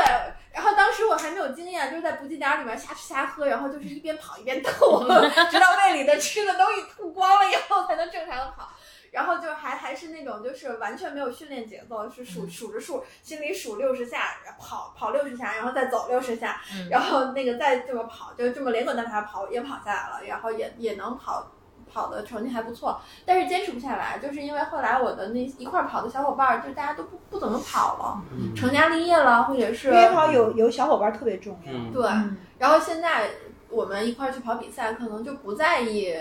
[0.51, 5.03] 然后当时我还没有经验，就是在补给点里面瞎吃瞎喝，然后就是一边跑一边吐，
[5.49, 8.69] 直到胃里的吃的东西吐光了以后才能正常的跑。
[9.11, 16.61] 然后就还还是那种就是完全没有训练节奏，是数数着数，心里数六十下，跑跑六十下，然后再走六十下，
[16.91, 21.49] 然后那个再这么跑，就这么连滚带爬跑也跑下来了，然后也也能跑。
[21.91, 28.21] 跑的成绩还不错，但是坚持不下来，就是因为后来我的那一块跑的小伙伴，就大家都不不怎么跑了，
[28.55, 31.73] 成家立业了，或者是越野跑有有小伙伴特别重要。
[31.93, 32.09] 对，
[32.57, 33.29] 然后现在
[33.69, 36.15] 我们一块去跑比赛，可能就不在意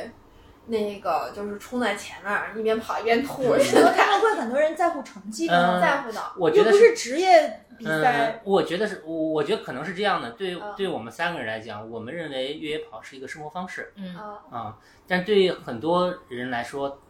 [0.66, 3.42] 那个，就是冲在前面一边跑一边吐。
[3.52, 7.64] 可能他们会很多人在乎成绩，可能在乎的，我觉得不是职业。
[7.79, 10.33] 比赛，我觉得是，我我觉得可能是这样的。
[10.33, 13.93] 对，对我们三个人来讲，我们认为越野跑是一个生活方式。
[13.97, 14.17] 嗯
[14.51, 17.01] 啊，但对于很多人来说，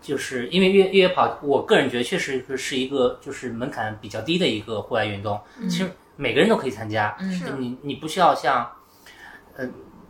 [0.00, 5.40] 就是因为越越野跑，我个人觉得确实是一个就是门槛比较低的一个户外运动。
[5.62, 7.16] 其实每个人都可以参加。
[7.18, 8.70] 嗯，你你不需要像，
[9.56, 9.66] 呃，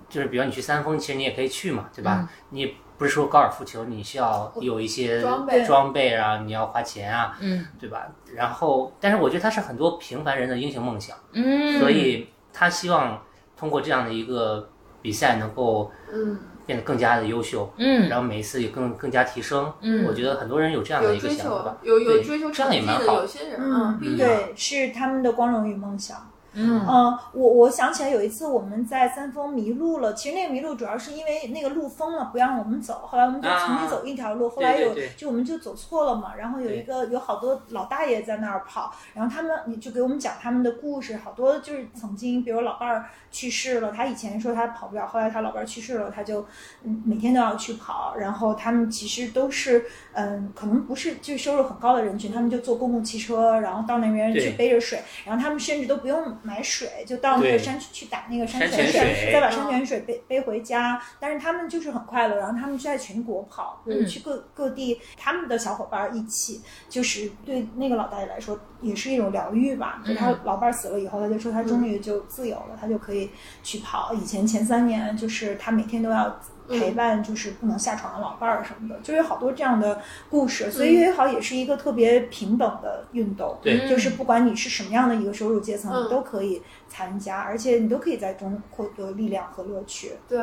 [0.09, 2.29] 就是比如你去三峰，其实你也可以去嘛，对吧？
[2.51, 2.75] 你。
[3.03, 8.07] 不是说高尔夫球你需要有一些装备，装备啊，你要花钱啊，嗯，对吧？
[8.33, 13.21] 然后，但是我觉得他是很多平凡人的英雄梦想，嗯，所以他希望
[13.57, 14.71] 通过这样的一个
[15.03, 26.31] 比赛能够，嗯，变得更加的优秀，嗯，然后每一次也更更加提升，嗯，我觉得很多人有这样的一个想法，有有追求这样也蛮好，有些人，嗯，对，是他们的光荣与梦想。
[26.55, 26.87] 嗯
[27.33, 33.03] 我我想起来有一次我们在三峰迷路了，其实那个迷路主要是因为那个路封了，不让我们走。
[33.07, 36.35] 后来我们就重新走一条路，后来有就我们就走错了嘛。
[36.37, 46.45] 然后有一个有好多老大爷在那儿跑，然后他们你就给我们讲他们的故事，好多就是曾经，比如老伴儿去世了，他以前说他跑不了，后来他老伴儿去世了，他就
[46.83, 48.17] 嗯每天都要去跑。
[48.17, 56.23] 然后他们其实都是嗯，可能不是就收入很高的人群，他们就坐公共汽车，然后到那边去背着水，然后他们甚至都不用。
[56.43, 61.01] 买水就到那个山区去打那个山泉水，再把山泉水背背回家。
[61.19, 70.03] 但是他们就是很快乐，然后他们就在全国跑，就是去各各地，他们的小伙伴一起，就是对那个老大爷来说也是一种疗愈吧。
[70.07, 73.31] 就他老伴死了以后，他就说他终于就自由了，他就可以
[73.63, 74.13] 去跑。
[74.15, 76.41] 以前前三年就是他每天都要。
[76.73, 80.71] 陪伴就是不能下床的老伴儿什么的，就有好多这样的故事。
[80.71, 90.13] 所以越野跑也是一个特别平等的运动，对，就是不管你是什么样的一个收入阶层，你都可以参加，而且你都可以在中获得力量和乐趣。
[90.29, 90.41] 对，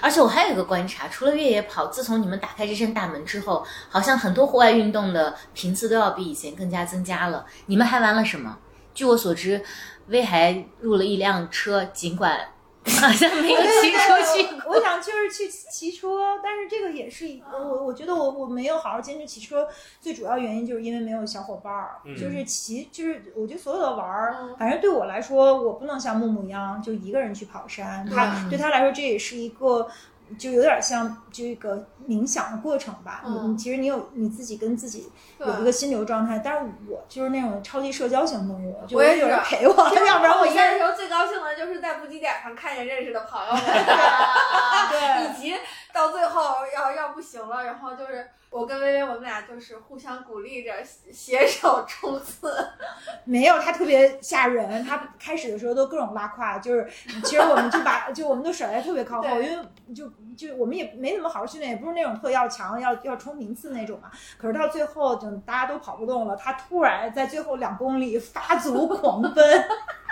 [0.00, 7.46] 而且我还有一个观察，除了越野跑，自从你们打开这扇大门之后，好像很多户外运动的频次都要比以前更加增加了。
[7.66, 8.58] 你们还玩了什么？
[8.94, 9.62] 据我所知。
[10.08, 12.38] 威还入了一辆车，尽管
[13.00, 14.72] 好像没有骑出去过。
[14.72, 19.68] 我想就是去骑车，但是这个也是我我我觉得我我没有好好坚持骑车，
[20.00, 29.88] 最主要原因就是因为没有小伙伴儿，嗯就是骑就是我觉得所有的玩儿，嗯反正对我来说，我不能像木木一样就一个人去跑山，他、嗯对他来说这也是一个。
[30.38, 33.52] 就有点像这个冥想的过程吧，你嗯。
[33.52, 39.74] 你其实你有你自己跟自己有一个心流状态，但是我就是那种超级社交型动物，就我也有人陪我，
[40.06, 43.62] 要不然我我一个人时候最高兴的就是在补给点上看见认识的朋友们。
[44.90, 45.26] 对。
[45.26, 45.54] 以及
[45.96, 50.70] 到最后要要不行了，然后就是我跟薇薇，我们俩就是互相鼓励着
[51.10, 52.54] 携手冲刺。
[53.24, 54.84] 没有，他特别吓人。
[54.84, 56.86] 他开始的时候都各种拉胯，就是
[57.24, 64.10] 其实我们就把 就我们都甩在特别靠后，对因为就就我们也没怎么好好训练，也不是那种特要强要要冲名次那种嘛。
[64.36, 69.68] 可是到最后，等大家都跑不动了，他突然在最后两公里发足狂奔，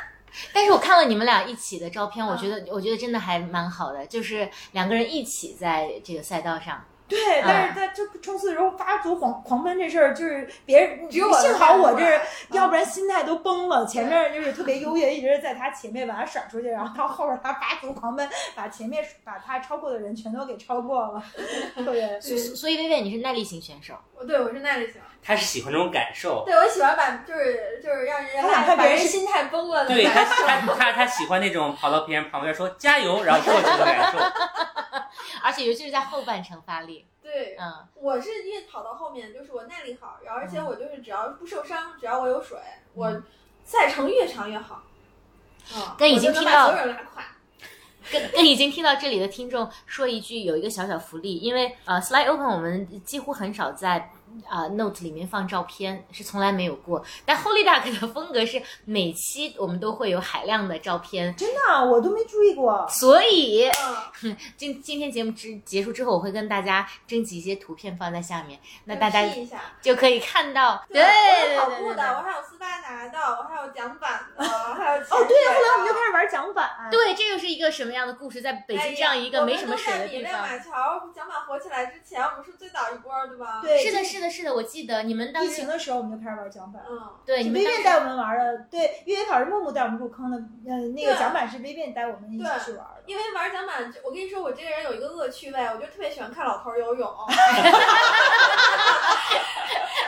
[0.53, 6.85] 但是我看了你们俩一起的照片，我嗯觉得我觉得真的还蛮好的，就是两个人一起在这个赛道上。
[7.07, 12.19] 对，嗯但是在就冲刺的时候发足狂狂奔这事儿，就是别人只有幸好我这
[12.57, 13.85] 要不然心态都崩了。
[13.85, 21.23] 前面就是特别优越，一直在他前面把他甩出去，然后到后边他发足狂奔，把前面把他超过的人全都给超过了，
[21.75, 22.19] 特别。
[22.23, 34.19] 所所以薇薇你是耐力型选手，我对我是耐力型，他是喜欢这种感受，对我喜欢把就是就是让人家他想把把别人心态崩了的对他他他 他喜欢那种跑到别人旁边说加油，然后过去的感受。
[35.43, 37.07] 而且尤其是在后半程发力。
[37.23, 42.59] 对，嗯，我是越跑到后面，就是我耐力好，然后而且我就是只要不受伤，只要我有水，
[42.93, 43.23] 我
[43.65, 44.83] 赛程越长越好。
[45.75, 47.25] 啊，跟已经听到所有人拉垮。
[48.13, 54.11] 跟跟已经听到这里的听众说一句，有一个小小福利，因为呃，Slide Open 我们几乎很少在
[54.49, 57.05] 啊、Note 里面放照片，是从来没有过。
[57.25, 62.87] 但 Holy Duck 的风格是每期我们都会有海量的照片，真的啊，我都没注意过。
[62.89, 63.69] 所以
[64.23, 69.25] 嗯， 今今天节目之结束之后，我会跟大家征集一些图片放在下面，那大家。
[69.81, 70.85] 就可以看到。
[70.89, 71.03] 对
[71.59, 74.45] 跑步的，我还有斯巴达的，我还有桨板的，
[74.75, 76.89] 还有哦，对，后来我们就就开始玩桨板。
[76.91, 78.41] 对，这又是一个什么样的故事？
[78.41, 80.33] 在北京这样一个没什么水的地方。
[80.43, 86.83] 马桥桨板火起来之前，我们是最早一波儿，对吧？，对，是的，是的，是的，我记得你们当时疫情的时候我们就开始玩桨板。
[86.89, 93.03] 嗯，对你们当时是微变带我们玩的，对，越野跑是木木带我们入坑的，呃，那个对桨板是微变带我们一起去玩的。
[93.07, 97.09] 因为玩桨板，我跟你说，我这个人有一个恶趣味，我就特别喜欢看老头儿游泳。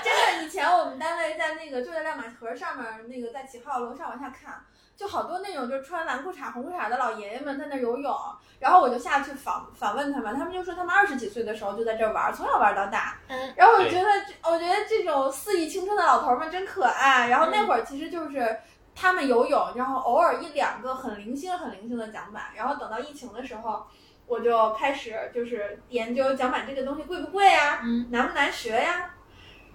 [0.03, 4.65] 真的，以前我们单位在那个就在亮马河上面，那个在几号楼上往下看，
[4.97, 8.15] 就好多那种就穿蓝裤衩红裤衩的老爷爷们在那游泳，
[8.59, 13.19] 然后我就下去访访问他们，他们就说他们二十几岁的时候就在这儿玩，从小玩到大。
[13.29, 14.09] 嗯然后我觉得，
[14.43, 17.29] 我觉得这种肆意青春的老头儿们真可爱。
[17.29, 18.59] 然后那会儿其实就是。
[18.99, 23.87] 他们游泳，然后偶尔一两个很零星、很零星的桨板，然后等到疫情的时候，
[24.27, 29.11] 我就开始就是研究桨板这个东西贵不贵呀，嗯，难不难学呀。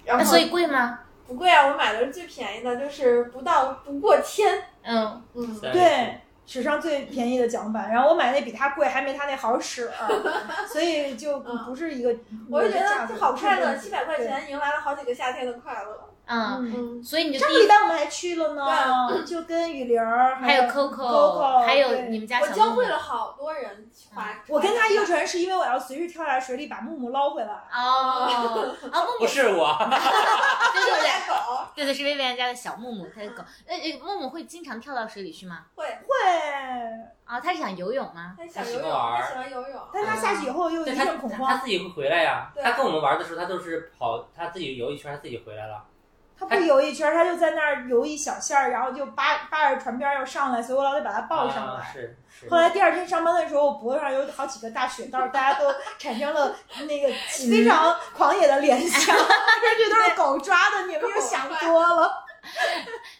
[0.05, 1.01] 然后那所以贵吗？
[1.27, 4.63] 不贵啊，我买的是最便宜的，就是不到不过千。
[4.83, 9.89] 嗯，嗯，对，史上最便宜的桨板，然后我买那比它贵，还没它那好使，
[10.71, 12.15] 所以就不是一个。
[12.49, 14.17] 我就觉得这好快乐，七百块。
[14.17, 16.10] 钱迎来了好几个夏天的快乐。
[16.25, 24.27] 嗯，嗯，所以你就第一上个礼拜我们还去了呢， 就跟雨玲儿还有有 Coco，Coco，还有你们家我小木木教会了好多人划。
[24.47, 25.11] 我跟他游船。
[25.11, 27.51] 船是因为我要随时跳下水里把木木捞回来。
[27.73, 28.23] 哦，
[28.91, 29.75] 啊木木不是我，
[30.73, 33.43] 对对对 是我家狗对对是薇薇家的小木木，他的狗。
[33.67, 35.65] 呃呃，木木会经常跳到水里去吗？
[35.75, 36.15] 会，会，
[37.25, 38.35] 啊，他是想游泳吗？
[38.37, 39.81] 他喜游泳，欢玩喜欢游泳。
[39.93, 42.49] 但他下去以后又一对他阵恐慌他慌，自己会回来呀。
[42.55, 45.83] 对他跟我们玩的时候，他都是跑，他自己游一圈，他自己回来了。
[46.41, 51.93] 他不游一圈，他就在那儿游一小线儿，然后就扒扒着船边儿要上来，所以我老得把他抱上啊来。
[51.93, 52.49] 是是。
[52.49, 56.55] 后来第二天上班的时候，我脖子上有好几个大雪道，大家都产生了
[56.87, 57.13] 那个
[57.47, 59.25] 非常狂野的联想， 说
[59.77, 62.11] 这都是狗抓的，你们又想多了。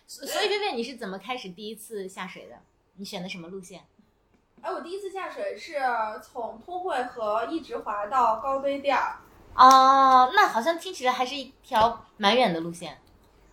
[0.07, 2.55] 所所以薇薇你是怎么开始第一次下水的？
[2.95, 3.81] 你选的什么路线？
[4.63, 5.75] 哎，我第一次下水是
[6.23, 9.17] 从通惠河一直滑到高碑店儿。
[9.53, 12.97] 哦，那好像听起来还是一条蛮远的路线。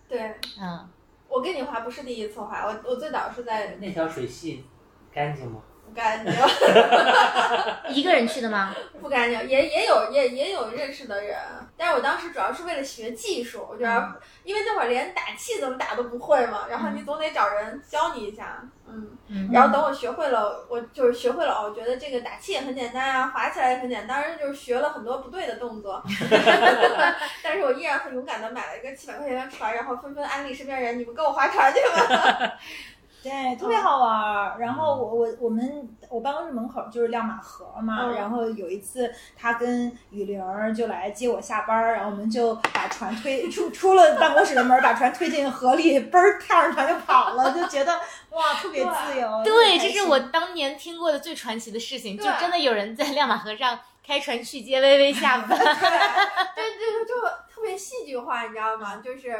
[0.09, 0.19] 对，
[0.59, 0.89] 嗯，
[1.29, 4.65] 我跟你划不是第一次划，我我最早是在那条水系
[5.13, 5.61] 干净吗？
[5.89, 6.31] 不干净，
[7.89, 8.75] 一个人去的吗？
[9.01, 11.35] 不干净，也也有也也有认识的人，
[11.75, 14.13] 但是我当时主要是为了学技术，我觉得、
[14.43, 19.49] 因为那会儿连打气怎么打都不会嘛，然后你总得找人教你一下，嗯，嗯。
[19.51, 26.03] 然后等我学会了，我就是学会了，哦，我觉得这个打气也很简单啊，滑起来也很简单，当然就是学了很多不对的动作，
[27.41, 32.53] 但是我依然很勇敢的买了一个七百块钱的船，然后纷纷安利身边人，你们跟我划船去吧。
[33.21, 34.57] 对，特别好玩儿。
[34.59, 47.99] 然后我我我们我办公室门口就是亮马河嘛，嗯然后有一次他跟雨玲儿就来接我下班儿，然后我们就把船推出出了办公室的门儿，把船推进河里，嘣儿跳上船就跑了，就觉得
[48.31, 49.43] 哇特别自由。
[49.43, 55.49] 对，这是我当年听过的最传奇的事情，就真的有人在亮马河上开船去接薇薇下班。
[55.59, 57.21] 对，这个就
[57.53, 58.97] 特别戏剧化，你知道吗？
[59.03, 59.37] 就是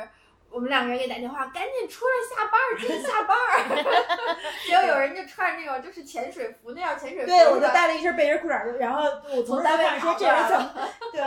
[0.51, 4.37] 我们两个人给打电话，赶紧出来下班儿，赶紧 下班儿。
[4.67, 7.27] 结果有人就穿着那种就是潜水服，那叫潜水服。
[7.27, 9.03] 对，我就带了一身背心裤衩儿，然后
[9.35, 10.73] 我从单位看说这人怎么
[11.13, 11.21] 对，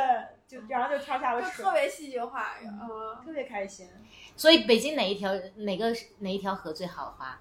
[0.46, 3.88] 就然后就跳下了水就特，别戏剧化，嗯，特别开心。
[4.36, 5.86] 所以北京哪一条哪个
[6.18, 7.38] 哪一条河最好滑？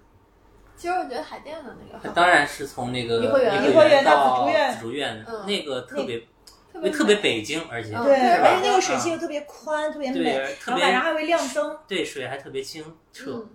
[0.76, 6.24] 其实我觉得海淀的那个当然是从那个颐和园颐和园到到紫竹院紫竹院嗯那个特别
[6.72, 11.78] 特别特别北京，而且嗯对，而且那个水系又特别宽，特别美，对然后晚上还会亮灯。
[11.88, 13.46] 对水还特别清澈。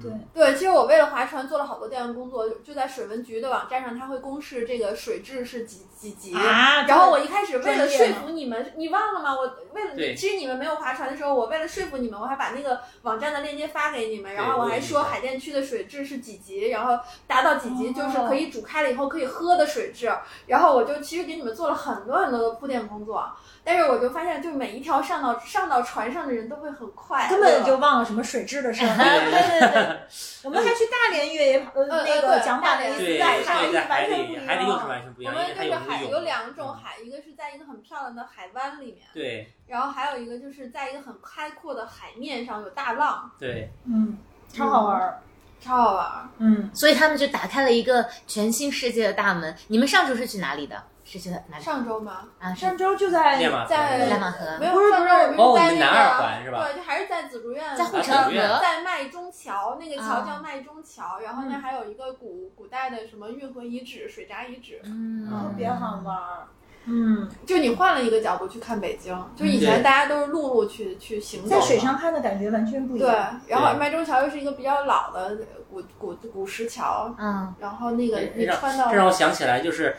[0.00, 6.34] 对，对，其实我为了划船做了好多调研工作，就就在水文局的网站上，它会公示这个水质是几几级。
[6.34, 9.34] 啊然后我一开始为了说服你们，你忘了吗？
[9.34, 20.10] 我为了其实你们没有划船的时候，我为了说服你们，我还把那个网站的链接发给你们，然后我还说海淀区的水质是几级，然后达到几级就是可以煮开了以后可以喝的水质。
[20.46, 23.28] 然后我就其实给你们做了很多很多的铺垫工作，
[23.62, 28.96] 但是我就发现，就每一条上到上到船上的人都会很快乐，根本就忘了什么水质的事儿。
[28.96, 30.00] 对 对对，
[30.42, 34.88] 我们还去大连越野呃呃那个对讲法那一次，在海对，在海完全不一里海里又是样。
[34.88, 36.20] 完全不一样，我们就是海有。
[36.20, 44.16] 两种海，一个是在一个很漂亮的海湾里面，对然后还有一个就是在一个很开阔的海面上有大浪，对，嗯，
[44.52, 45.18] 超好玩儿。
[45.62, 46.28] 超好玩儿。
[46.38, 49.54] 嗯，所以他们就打开了一个全新世界的大门。
[49.68, 50.82] 你们上周是去哪里的？
[51.18, 51.62] 是在哪里？
[51.64, 52.28] 上周吗？
[52.38, 53.38] 啊，上周就在
[53.68, 54.66] 在亮马河没。
[54.66, 64.80] 有不是上周我们在那我们南二个环是吧对，就还是在紫竹院，在护城河在麦中桥，那个桥啊叫麦中桥，然后那嗯还有一个古古代的什么运河遗址、水闸遗址。
[64.84, 66.46] 嗯，特别好玩儿。
[66.86, 75.36] 嗯，就你换了一个角度去看北京，就以前大家都是陆路去去行走在，水上看的感觉完全不一样对。，然后麦中桥又是一个比较老的
[75.70, 79.94] 古古古石桥，嗯，然后那个你穿到这让我想起来，就是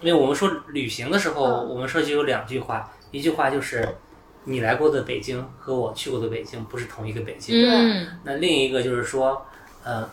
[0.00, 3.96] 因为我们说旅行的时候，嗯我们说就有两句话，一句话就是
[4.44, 7.54] 你来过的北京和我去过的北京不是同一个北京。
[7.54, 9.46] 嗯，那另一个就是说，
[9.84, 10.08] 呃，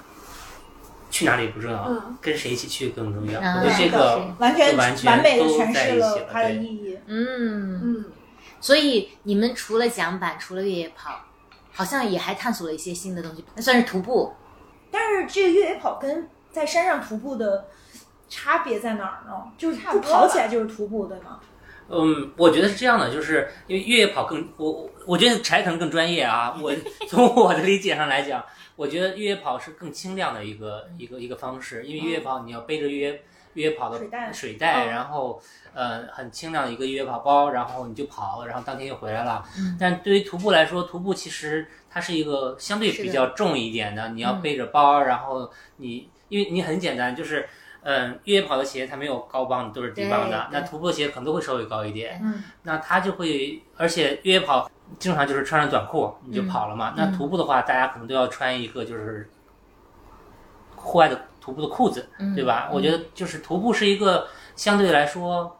[1.10, 3.40] 去哪里不重要，嗯跟谁一起去更重要。
[3.40, 6.98] 啊我觉得这个完全就完全完美的都诠释在一起了它的意义。
[7.06, 8.06] 嗯，嗯，
[8.60, 11.22] 所以你们除了桨板，除了越野跑，
[11.72, 14.34] 好像也还探索了一些新的东西，那算是徒步。
[14.92, 17.68] 但是这个越野跑跟在山上徒步的
[18.30, 19.51] 差别在哪儿呢？
[19.57, 21.39] 就是不差不多吧跑起来就是徒步，对吗？
[21.89, 26.53] 嗯，我觉得是这样的，就是因为越野跑更我我我觉得柴可能更专业啊。
[26.61, 26.73] 我
[27.07, 28.43] 从我的理解上来讲，
[28.75, 33.21] 我觉得越野跑是更轻量的一个一个一个方式，因为越野跑你要背着越野
[33.53, 35.41] 越野跑的水袋水袋，嗯然后
[35.73, 39.45] 呃很轻量的一个越野跑包，然后你就跑，然后当天就回来了。
[39.57, 47.47] 嗯但对于徒步来说，徒步其实它是一个相对比较重一点的，你要嗯背着包，然后你因为你很简单，就是。
[47.90, 50.50] 嗯，越野跑的鞋它没有高帮，都是低帮的。
[50.52, 52.20] 那徒步鞋可能都会稍微高一点。
[52.22, 54.70] 嗯，那它就会，而且越野跑
[55.00, 56.94] 经常就是穿上短裤你就跑了嘛。
[56.98, 59.30] 那徒步的话，大家可能都要穿一个就是
[60.76, 62.70] 户外的徒步的裤子，嗯对吧？
[62.74, 64.28] 我觉得就是徒步是一个
[64.58, 65.58] 相对来说，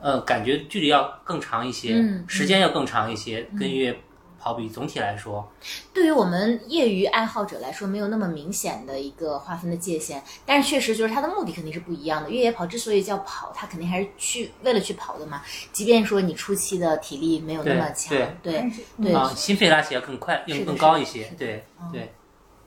[0.00, 4.00] 呃，感觉距离要更长一些，嗯时间要更长一些，跟越野
[4.40, 5.46] 跑比总体来说，
[5.92, 12.30] 对于我们业余爱好者来说，没有那么明显的一个划分的界限，但是确实就是它的目的肯定是不一样的。
[12.30, 15.42] 越野跑之所以叫跑，它肯定还是去为了去跑的嘛。
[15.72, 18.70] 即便说你初期的体力没有那么强，对
[19.02, 22.12] 对啊，心肺拉起来更快，用更更高一些对嗯对。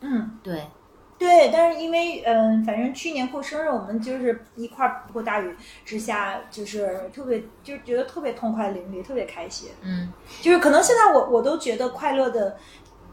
[0.04, 0.64] 嗯，对，
[1.22, 5.56] 对，但是因为嗯、反正去年过生日，我们就是一块儿过大雨
[5.86, 9.70] 之下，就是特别就是觉得特别痛快淋漓，特别开心。
[9.84, 10.12] 嗯
[10.42, 12.58] 就是可能现在我我都觉得快乐的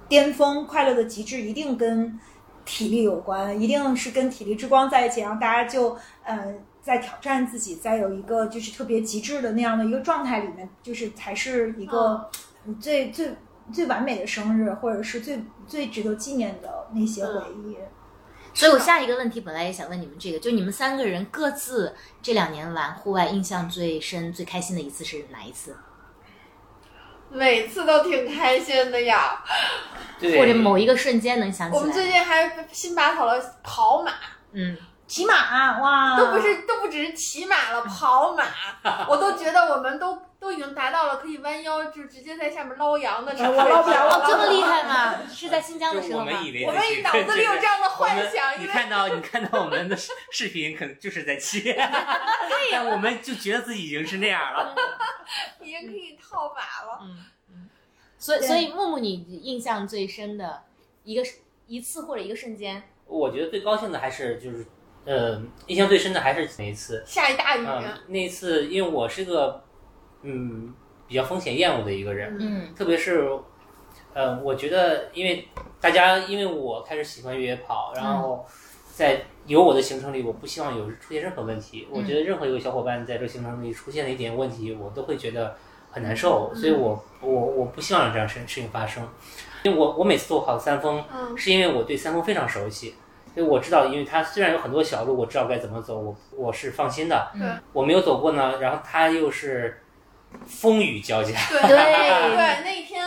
[0.08, 2.18] 巅峰、快乐的极致一定跟
[2.64, 5.94] 体力有关，一定是跟体力之光在一起，然后大家就
[6.24, 12.30] 呃在挑战自己，在有一个就是特别极致的那样的一个状态里面，就是才是一个
[12.80, 13.34] 最最
[13.70, 17.76] 最完美的生日，或者是最最值得纪念的那些回忆。
[18.58, 25.76] 所以我下一个问题本来也想问你们这个，就你们三个人各自这两年玩户外印象最深、最开心的一次是哪一次？
[27.30, 29.44] 每次都挺开心的呀。
[30.18, 31.78] 对或者某一个瞬间能想起来？
[31.78, 34.10] 我们最近还新拔草了跑马，
[34.50, 38.44] 嗯骑马哇，都不是都不只是骑马了，跑马，
[39.08, 43.56] 我都觉得我们都都已经达到了可以弯腰就直接在下面捞羊的程度。
[43.56, 44.97] 我捞不了哦，这么厉害吗？
[45.38, 46.26] 是在新疆的时候吗？
[46.26, 54.74] 我们以为我们的这个脑子里有这样的幻想，你看到你看到我们的视视频，可能就是在骑， 对呀，我们就觉得自己已经是那样了。
[55.62, 56.98] 已经可以套马了。
[57.02, 57.68] 嗯嗯。
[58.18, 59.12] 所以所以木木，你
[59.42, 60.64] 印象最深的
[61.04, 61.22] 一个
[61.66, 64.66] 一次或者一个瞬间，我觉得最高兴的还是就是，
[65.04, 67.04] 呃，印象最深的还是那一次。
[67.06, 69.64] 下一大雨，嗯，那一次因为我是个
[70.22, 70.74] 嗯
[71.06, 73.30] 比较风险厌恶的一个人，嗯特别是，
[74.18, 75.46] 呃，我觉得因为
[75.80, 78.44] 大家因为我开始喜欢越野跑，然后
[78.92, 81.86] 在有我的行程里，我不希望有出现任何问题。
[81.88, 85.56] 我觉得任何一个小伙伴在这个行程里出现了一点问题，我都会觉得
[85.92, 89.06] 很难受，所以我我我不希望有这样事事情发生。
[89.62, 92.96] 因为我我每次都跑三峰，嗯是因为我对三峰非常熟悉。
[93.32, 97.30] 所以我知道，因为它虽然有很多小路，我知道该怎么走，我我是放心的。
[97.38, 99.80] 对我没有走过呢，然后它又是
[100.44, 101.68] 风雨交加，对对
[102.34, 103.06] 对，那天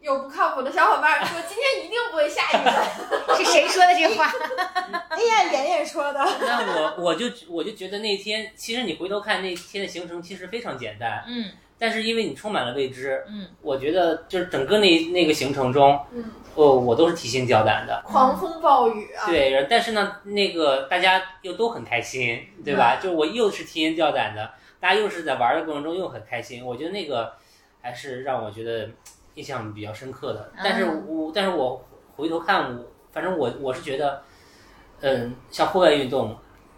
[0.00, 4.32] 有不靠谱的小伙伴说今天一定不会下雨的， 是谁说的这话？
[5.10, 11.50] 哎呀，妍妍说的，那我我就我就觉得那天，其实你回头看那天的行程其实非常简单，嗯
[11.82, 16.24] 但是因为你充满了未知，嗯，我觉得就是整个那那个行程中，嗯，
[16.54, 18.02] 哦，我都是提心吊胆的。
[18.06, 22.98] 狂风暴雨啊，对，但是呢，那个大家又都很开心，对吧？
[23.02, 27.32] 就我又是提心吊胆的，大家又是在玩的过程中又很开心，我觉得那个
[27.80, 28.90] 还是让我觉得
[29.34, 30.52] 印象比较深刻的。
[30.62, 31.84] 但是嗯我但是我
[32.16, 34.22] 回头看，我反正我我是觉得，
[35.00, 36.36] 嗯，像户外运动，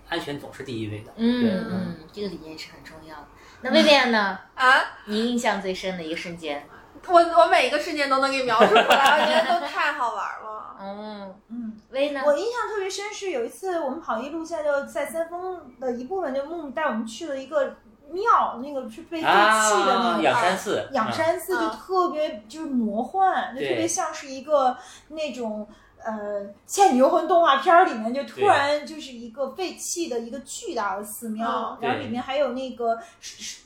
[0.09, 1.13] 安全总是第一位的。
[1.17, 3.27] 嗯嗯，这个理念是很重要的。
[3.63, 4.39] 那薇薇安呢？
[4.55, 6.67] 啊，你印象最深的一个瞬间？
[7.09, 10.77] 我我每一个瞬间都能给描述出来，我觉得都太好玩了。
[10.79, 11.73] 哦，嗯。
[11.91, 12.23] 薇呢？
[12.25, 17.77] 我印象特别深是有一次我们跑一路线，就在三峰的一部分，就木木带我们去了一个
[18.13, 21.71] 庙，那个是被废弃的那啊，个养山寺，仰山寺，就嗯。
[21.71, 24.77] 特别就是魔幻，就特别像是一个
[25.09, 25.67] 那种。
[26.05, 31.79] 呃，《倩女幽魂》动画片儿里面就突然就是一个废弃的一个巨大的寺庙，嗯。
[31.81, 32.99] 然后里面还有那个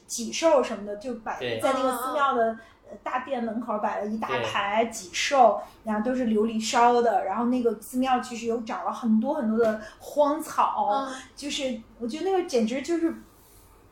[0.06, 2.58] 脊兽什么的，就摆在那个寺庙的
[2.90, 13.14] 呃大殿门口摆了一大排脊兽，然后都是琉璃烧的，然后那个寺庙其实有长了很多很多的荒草，嗯，就是我觉得那个简直就是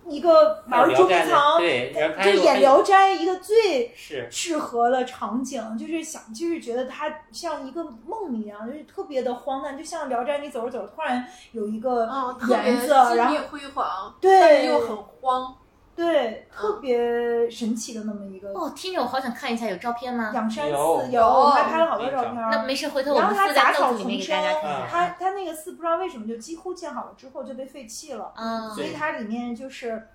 [0.08, 1.14] 一个玩捉迷
[1.58, 3.94] 对，然后就演《聊斋》一个最
[4.30, 15.56] 适合的场景，就是想，就是觉得它像一个梦一样，就是特别的荒诞，就像《聊斋》，你走着走着，突然有一个嗯，特别园子，然后金碧辉煌，但是对又很荒。
[15.96, 20.32] 对，特别神奇的那么一个哦，听着我好想看一下，有照片吗？
[20.34, 22.50] 仰山寺，有有，我们还拍了好多照片儿。
[22.50, 24.88] 那没事，回头我然后它们附在杂草 note 里面丛给大家生看。
[24.88, 30.08] 它它那个寺不知道为什么就几乎建好了之后就被废弃了，嗯，所以它里面就是。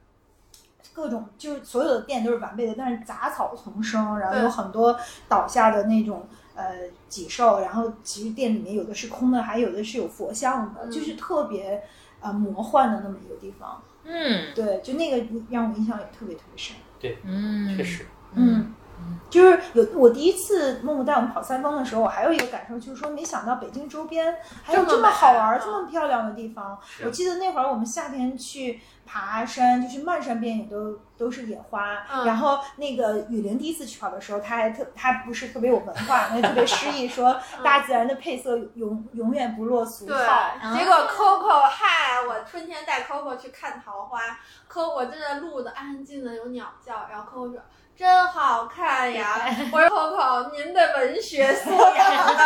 [0.91, 4.97] 各种就是所有的店都是完备的，但是杂草丛生，然后有很多
[5.29, 6.73] 倒下的那种呃
[7.07, 11.83] 脊兽，然后其实店里面有的是空的，还有的是有佛像的，嗯就是特别
[12.19, 13.81] 呃魔幻的那么一个地方。
[14.05, 14.53] 嗯。
[14.55, 16.75] 对，就那个让我印象也特别特别深。
[16.99, 18.73] 对嗯，确实，嗯，
[19.29, 26.79] 就是有我第一次默默带我们跑三峰的时候，我还有一个感受，就是说没想到北京周边还有这么好玩这么漂亮的地方。
[27.05, 31.99] 我记得那会儿我们夏天去爬山，就是漫山遍野都都是野花。
[32.11, 44.19] 嗯然后那个雨林第一次去跑的时候，他还特他不是特别有文化，他特别诗意，说大自然的配色永永远不落俗对套。，结果 Coco 嗨，我春天带 Coco 去看桃花
[44.67, 47.61] ，Co 我正在路的安安静静的有鸟叫，然后 Coco 说。
[47.99, 49.35] 真好看呀！
[49.73, 52.41] 我说 Coco，您的文学素养呢？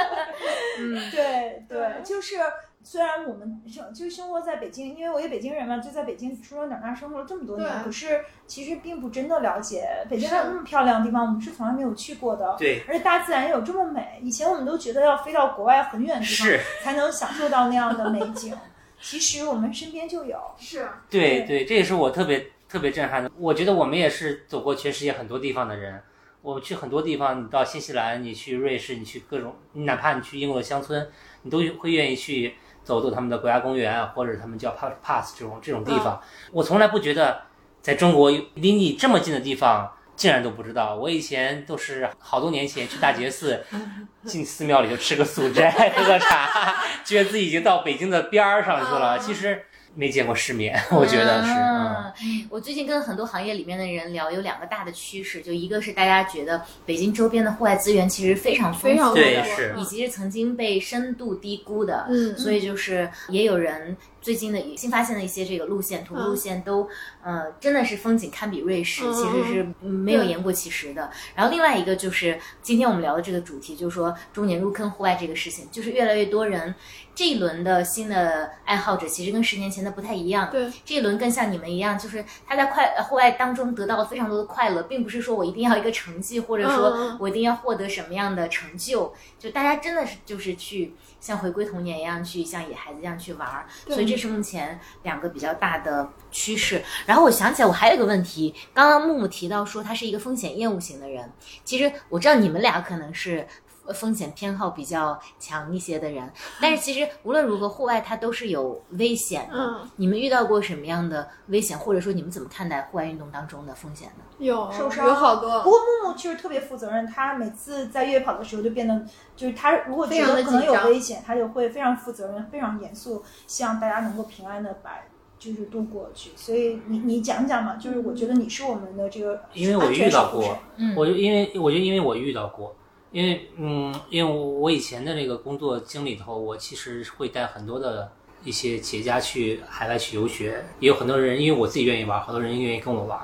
[0.80, 2.36] 嗯对对，就是
[2.82, 12.56] 虽然我们生就生活在北京，因为我也北京人嘛，就在北京出生长大，生活了这么多年，可是其实并不真的了解北京还有那么漂亮的地方，我们是从来没有去过的。
[12.58, 18.56] 对，而且大自然也有这么美，以前我们都觉得要飞到国外很远的地方是，才能享受到那样的美景，
[18.98, 20.40] 其实我们身边就有。
[20.56, 23.30] 是，对对，这也是我特别特别震撼的。
[23.36, 26.00] 我觉得我们也是走过全世界很多地方的人。
[26.42, 31.06] 我们去很多地方，你到新西兰，你去瑞士，你去各种，你哪怕你去英国的乡村，
[31.42, 36.18] 你都会愿意去走走他们的国家公园啊，或者他们叫 pass pass 这种这种地方。
[36.50, 37.42] 我从来不觉得
[37.82, 40.94] 在中国离你这么近的地方，竟然都不知道。
[40.94, 43.62] 我以前都是好多年前去大觉寺，
[44.24, 49.18] 进寺庙里头吃个素斋，喝个茶， 觉得自己已经到北京的边儿上去了。
[49.18, 49.62] 嗯其实
[49.94, 51.50] 没见过世面，我觉得是。
[51.50, 51.89] 嗯
[52.22, 66.88] 嗯，我最近跟很多行业里面的人聊，有两个大的趋势，就一个是大家觉得北京周边的户外资源其实非常丰富的，对是以及是曾经被深度低估的，嗯所以就是也有人最近的新发现的一些这个路线、徒步路线都，
[67.22, 71.10] 呃，真的是风景堪比瑞士，嗯其实是嗯没有言过其实的。
[71.34, 76.74] 然后另外一个就是今天我们聊的这个主题，就是说中年入坑户外这个事情，就是越来越多人
[77.14, 80.50] 这一轮的新的爱好者，其实跟十年前的不太一样。
[80.50, 96.82] 对，这一轮更像你们一样，就是他在快呃户外当中得到了非常多的快乐，并不是说我一定要一个成绩，或者说嗯我一定要获得什么样的成就，就大家真的是就是去像回归童年一样，去像野孩子一样去玩儿，所以这是目前两个比较大的趋势。
[97.06, 101.30] 然后我想起来，我还有一个问题，刚刚木木提到说他是一个风险厌恶型的人，
[101.64, 103.46] 其实我知道你们俩可能是。
[103.92, 106.30] 风险偏好比较强一些的人，
[106.60, 109.56] 但是其实无论如何，户外它都是有危险的。
[109.56, 114.24] 嗯，你们遇到过什么样的危险，或者说你们怎么看待户外运动当中的风险呢？
[114.38, 124.98] 有受伤有好多不，过木木其实特别负责任，他每次在越野跑的时候就变得，就是他如果觉非常地得可能有危险，他就会非常负责任、非常严肃，希望大家能够平安的把
[125.38, 126.30] 就是度过去。
[126.36, 132.74] 所以你你讲讲嘛，就是我觉得你是我们的这个因为我遇到过嗯我就因为我就因为我遇到过，
[133.12, 138.10] 因为嗯，因为我我以前的这个工作经历头，我其实会带很多的
[138.44, 143.18] 一些企业家去海外去游学，也有很多人因为我自己愿意玩，好多人愿意跟我玩，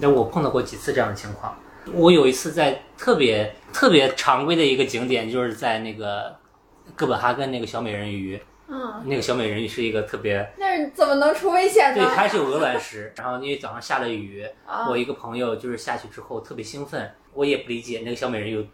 [0.00, 1.56] 但我碰到过几次这样的情况。
[1.92, 6.34] 我有一次在特别特别常规的一个景点，就是在那个
[6.94, 12.02] 哥本哈根那个小美人鱼，嗯，那个小美人鱼是一个特别那是怎么能出危险呢？
[12.02, 18.64] 对，它是有鹅卵石，然后因为早上下了雨，啊我一个朋友就是下去之后特别兴奋，我也不理解那个小美人鱼有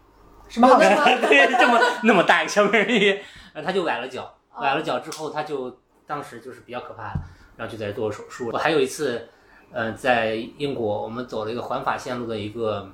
[0.51, 3.09] 什么好有的的 对这么那么大一个小美人鱼，
[3.53, 4.23] 然后他就崴了脚，
[4.53, 7.13] 哦崴了脚之后他就当时就是比较可怕，
[7.55, 8.49] 然后就在做手术。
[8.53, 9.27] 我还有一次，
[9.71, 12.89] 呃，在英国我们走了一个环法线路的一个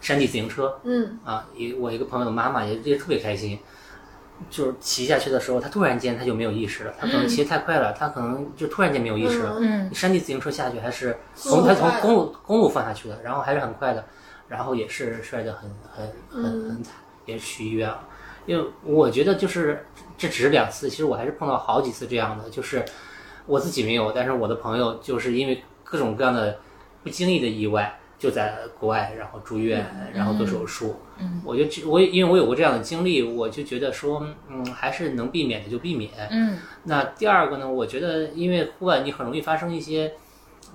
[0.00, 3.58] 山地自行车嗯啊，一我一个朋友的妈妈也也特别开心。
[4.50, 9.56] 就是骑下去的时候，他突然间他就没有意识了，他可能骑得太快了，他可能就突然间没有意识了。
[9.60, 14.04] 嗯山地自行车下去还是从他从公路公路放下去的，然后还是很快的，
[14.52, 18.06] 然后也是摔得很很很嗯很惨，也是去医院了。
[18.44, 19.86] 因为我觉得就是
[20.18, 22.84] 这只是两次，其实我还是碰到好几次这样的，就是
[23.46, 26.58] 我自己没有，但是我的朋友就是因为各种各样的
[27.02, 30.96] 不经意的意外，就在国外然后住院，然后做手术。
[31.18, 36.10] 嗯，我就这我也因为我有过这样的经历，我就觉得说，嗯，还是能避免的就避免。
[36.30, 40.14] 嗯那第二个呢，我觉得因为户外你很容易发生一些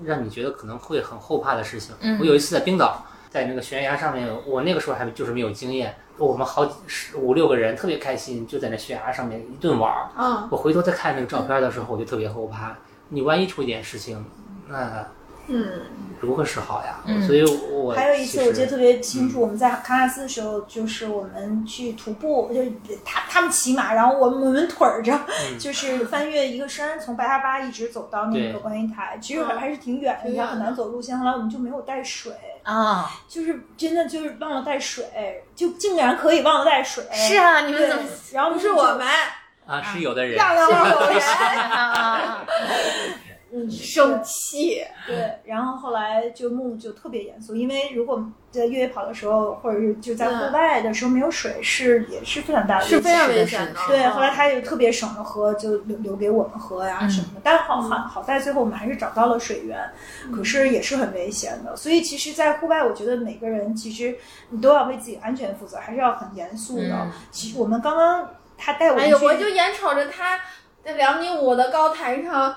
[0.06, 1.94] 让你觉得可能会很后怕的事情。
[2.00, 10.10] 嗯我有一次在冰岛，在那个悬崖上面，我那个时候还就是没有经验，我们好几十五六个人特别开心，就在那悬崖上面一顿玩儿。
[10.16, 12.76] 啊我回头再看那个照片的时候，我就特别后怕，
[13.10, 14.26] 你万一出一点事情，
[14.68, 15.06] 那
[15.48, 15.82] 嗯
[16.20, 17.00] 如何是好呀？
[17.06, 22.72] 嗯所以我还有一次我记得特别清楚，我们在喀纳斯的时候，就是我们去徒步，就是
[23.06, 31.18] 他他们骑马，然后我们我们腿儿着，嗯就是翻越一个山，从白哈巴一直走到那个观音台，其实嗯还是挺远的，也很难走路线。
[31.18, 32.34] 后来我们就没有带水，
[32.64, 37.04] 啊，就是真的就是忘了带水，就竟然可以忘了带水。
[37.14, 39.08] 是啊，你们怎么？，然后不是我们，
[39.68, 42.46] 啊是有的人，是有人啊啊啊！
[43.52, 52.98] 嗯，生气，对，然后后来就木木就特别严肃，因为如果在越野跑的时候，或者是就在户外的时候没有水，是也是非常大的危险。
[52.98, 53.80] 是非常危险的。
[53.88, 57.42] 对，嗯后来他也特别省着喝，就留留给我们喝呀嗯什么的。
[57.44, 59.80] 但好好好在最后我们还是找到了水源，
[60.36, 61.76] 可是也是很危险的。
[61.76, 64.18] 所以其实，在户外，我觉得每个人其实
[64.50, 66.90] 你都要为自己安全负责，还是要很严肃的。
[66.90, 70.40] 嗯其实我们刚刚他带我哎呦，我就眼瞅着他
[70.84, 72.56] 在两米五的高台上，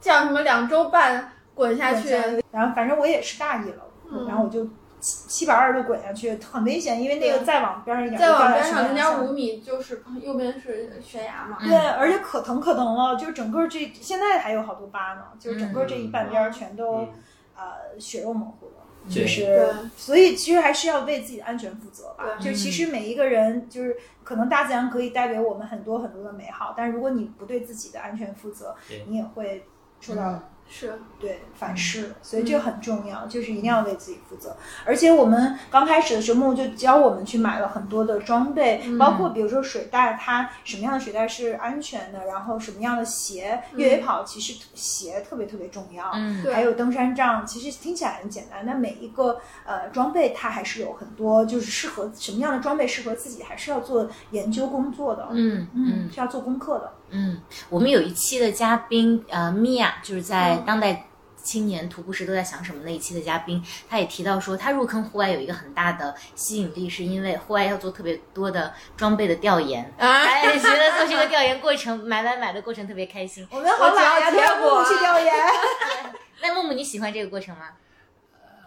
[0.00, 2.14] 叫什么两周半滚下去，
[2.50, 4.26] 然后反正我也是大意了，嗯。
[4.26, 4.64] 然后我就
[4.98, 11.58] 七七百二十度滚下去，很危险，因为那个再往边上一点，再往边上上零点五米就是右边是悬崖嘛。
[11.60, 17.08] 对，而且可疼可疼了，就是整个这现在还有好多疤呢，就是整个这一半边儿全都、嗯。
[17.56, 18.72] 呃血肉模糊了。
[19.06, 22.24] 就是，所以其实还是要为自己的安全负责吧。
[22.40, 22.52] 对。
[22.52, 23.94] 就其实每一个人，就是
[24.24, 28.74] 可能大自然可以带给我们很多很多的美好，但是如果你不对自己的安全负责，
[29.08, 29.66] 你也会
[30.00, 30.40] 受到
[30.72, 34.56] 是对反噬，所以这个很重要，就是一定要为自己负责。
[34.84, 46.08] 而且我们刚开始的时候，木就教我们去买了很多的装备，包括比如说水袋，它什么样的水袋是安全的，然后什么样的鞋，越野跑其实鞋特别特别重要。
[46.14, 55.26] 嗯还有登山杖，其实听起来很简单，但每一个呃装备它还是有很多，就是适合什么样的装备适合自己，还是要做研究工作的。
[55.32, 56.92] 嗯嗯，嗯是要做功课的。
[57.10, 61.06] 嗯，我们有一期的嘉宾呃，米娅就是在嗯当代。
[61.42, 73.48] 青年徒步时都在想什么那一期的嘉宾，他也提到说，他入坑户外有一个很大的吸引力，是因为户外要做特别多的装备的调研，啊，哎，觉得做这个调研过程，买买买的过程特别开心。
[73.50, 75.32] 我们好懒要结果去调研。
[76.42, 77.68] 那木木你喜欢这个过程吗？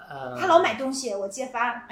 [0.09, 1.87] 呃，他老买东西，我揭发。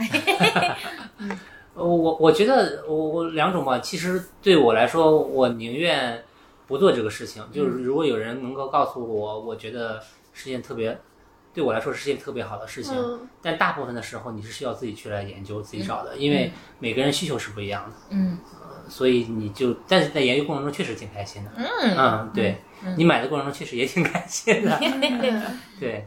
[1.75, 6.23] 呃 我我觉得我我两种吧，其实对我来说，我宁愿
[6.71, 7.43] 不做这个事情。
[7.51, 10.01] 就是如果有人能够告诉我，我觉得
[10.33, 10.99] 是件特别
[11.53, 12.95] 对我来说是件特别好的事情。
[12.95, 18.37] 嗯但大部分的时候，你是需要自己去来研究、自己找的，因为每个人需求是不一样的，嗯
[18.87, 21.51] 所以你就但是在研究过程中确实挺开心的。
[21.55, 21.67] 嗯
[21.97, 22.57] 嗯，对
[22.97, 24.79] 你买的过程中确实也挺开心的。
[25.79, 26.05] 对，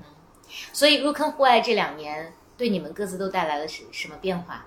[0.72, 4.64] 所以入坑户外这两年，对你们各自都带来了什什么变化？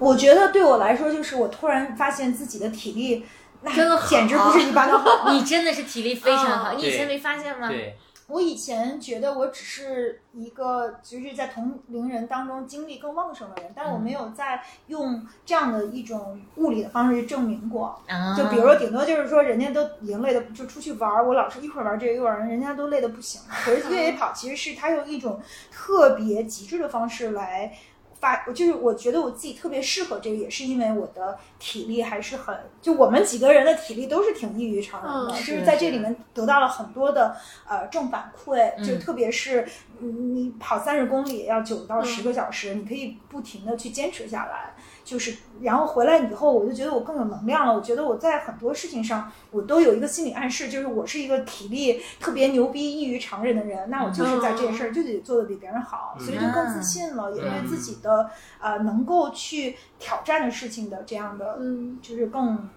[0.00, 3.24] 我觉得对我来说，就是我突然发现自己的体力，
[3.62, 5.30] 那真的好简直不是一般的好。
[5.30, 7.68] 你真的是体力非常好，嗯你以前没发现吗？
[7.68, 7.96] 对，
[8.28, 18.00] 我以前觉得我只是一个就是在同龄人当中精力更旺盛的人，但我没有在用这样的一种物理的方式去证明过。
[18.08, 23.48] 啊，就比如说，顶多就是说，人家都已经累的，就出去玩儿，我老是一会儿玩这个，一会儿玩，人家都累的不行了。
[23.64, 25.40] 可是越野跑其实是他用一种
[25.70, 27.76] 特别极致的方式来
[28.20, 37.34] 发，就是我觉得我自己特别适合这个，也是因为我的体力还是很，就我们几个人的体力都是挺异于常人的，嗯就是是在这里面得到了很多的
[37.66, 39.66] 呃正反馈，嗯就特别是
[40.00, 44.74] 嗯你跑三十公里要九到嗯十个小时，你可以不停的去坚持下来。
[45.10, 47.74] 就是，然后回来以后，我就觉得我更有能量了。
[47.74, 53.90] 我觉得我在很多事情上，我都有一个心理暗示，就是我是一个体力特别牛逼、异于常人的人。
[53.90, 58.30] 那我就是在这件事儿就得做的比别人好，嗯所以就更自信了，也对自己的
[58.60, 62.68] 呃能够去挑战的事情的这样的，嗯就是更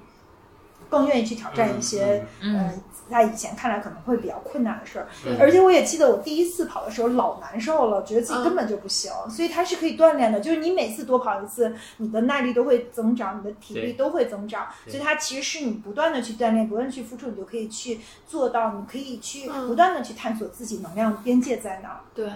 [0.90, 2.74] 更愿意去挑战一些、嗯呃
[3.12, 5.08] 在以前看来可能会比较困难的事儿。
[5.28, 10.40] 嗯而且我也记得我第一次跑的时候老难受了，觉得自己根本就不行，所以它是可以锻炼的。
[10.40, 19.68] 就是你每次多跑一次，你的耐力都会增长，你的体力都会增长，所以它其实是你不断的去锻炼，不断去付出，你就可以去做到，你可以去嗯。
[19.68, 22.00] 不断的去探索自己能量边界在哪儿。
[22.16, 22.30] 对，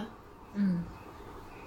[0.54, 0.84] 嗯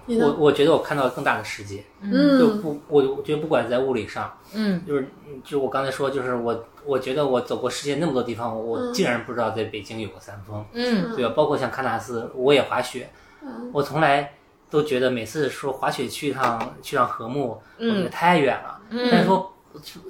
[0.08, 0.34] 我？
[0.40, 5.08] 我觉得我看到了更大的世界，就嗯不我我觉得不管在物理上，嗯就是
[5.44, 11.34] 就我刚才说，就是我我觉得我走过世界那么多地方，我嗯竟然不知道在北京有个三峰，嗯对吧？
[11.36, 13.10] 包括像喀纳斯，我也滑雪，
[13.42, 14.34] 嗯我从来
[14.70, 18.82] 都觉得每次说滑雪去一趟去趟禾木，我觉得嗯太远了，
[19.12, 19.54] 但是说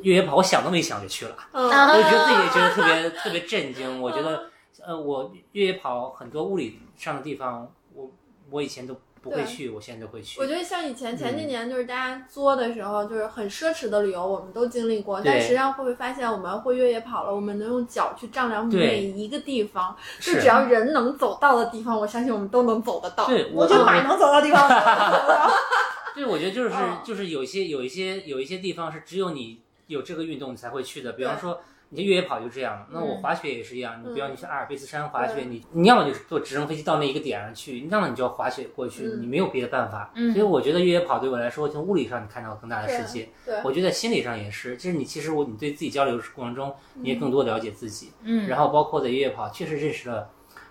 [0.02, 4.02] 越野跑，我想都没想就去了，我就觉得自己也觉得特别 特别震惊。
[4.02, 4.44] 我觉得，
[4.86, 8.10] 呃，我越野跑很多物理上的地方，我
[8.50, 10.48] 我以前都不会去，我现在就会去我。
[10.48, 15.22] 觉得像以前前几嗯年，就是大家作的时候，就是很奢侈的旅游，我们都经历过。
[15.24, 23.28] 但实际上会不会发现，我们会越野跑了，我们能用脚去丈量每一个地方，就是只要人能走到的地方，我相信我们都能走得到。
[23.28, 24.68] 对，我觉得马能走到地方，
[26.16, 31.62] 对，我觉得就是嗯就是有一些有一些有一些地方是只有你有这个运动你才会去的，比方说。
[31.92, 33.22] 你这越野跑就这样，那我嗯。
[33.22, 34.02] 滑雪也是一样。
[34.02, 34.32] 你比方嗯。
[34.32, 35.46] 你去阿尔卑斯山滑雪，对。
[35.46, 39.22] 你你要么就是坐直升飞机到那一个点上去，要么你就要滑雪过去，嗯。
[39.22, 40.10] 你没有别的办法。
[40.16, 40.32] 嗯。
[40.34, 48.48] 所以我觉得越野跑对我来说，从物理上你看到更大的世界，对，我觉得在心理上也是，就是你其实我你对自己交流过程中，你也更多了解自己，嗯。
[48.48, 50.30] 然后包括在越野跑确实认识了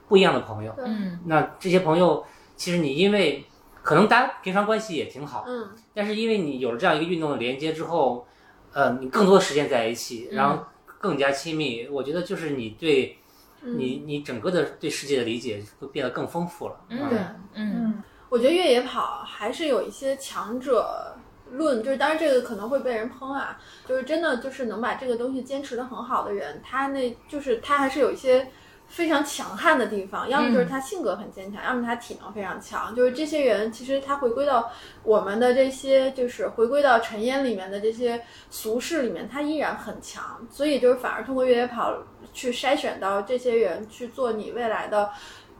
[0.08, 0.74] 不一样的朋友。
[0.78, 1.20] 嗯。
[1.26, 2.24] 那这些朋友，
[2.56, 3.44] 其实你因为
[3.82, 5.68] 可能大家平常关系也挺好，嗯。
[5.92, 8.26] 但是因为你有了这样一个运动的连接之后，
[8.72, 10.64] 呃，你更多的时间在一起，嗯然后
[11.00, 11.88] 更加亲密。
[11.88, 13.18] 我觉得就是你对
[13.62, 16.80] 嗯，你你整个的对世界的理解会变得更丰富了。
[16.90, 17.18] 嗯对
[17.54, 21.16] 嗯嗯，我觉得越野跑还是有一些强者
[21.50, 28.46] 论，就是当然这个可能会被人喷啊，就是真的就是能把这个东西坚持的很好的人，他那就是他还是有一些。
[28.90, 32.92] 非常强悍的地方，要么就是他性格很坚强，要么他体能非常强。
[32.92, 34.68] 就是这些人，其实他回归到
[35.04, 38.20] 我们的这些，就是回归到尘烟里面的这些
[38.50, 40.44] 俗世里面，他依然很强。
[40.50, 41.94] 所以就是反而通过越野跑
[42.32, 45.08] 去筛选到这些人，去做你未来的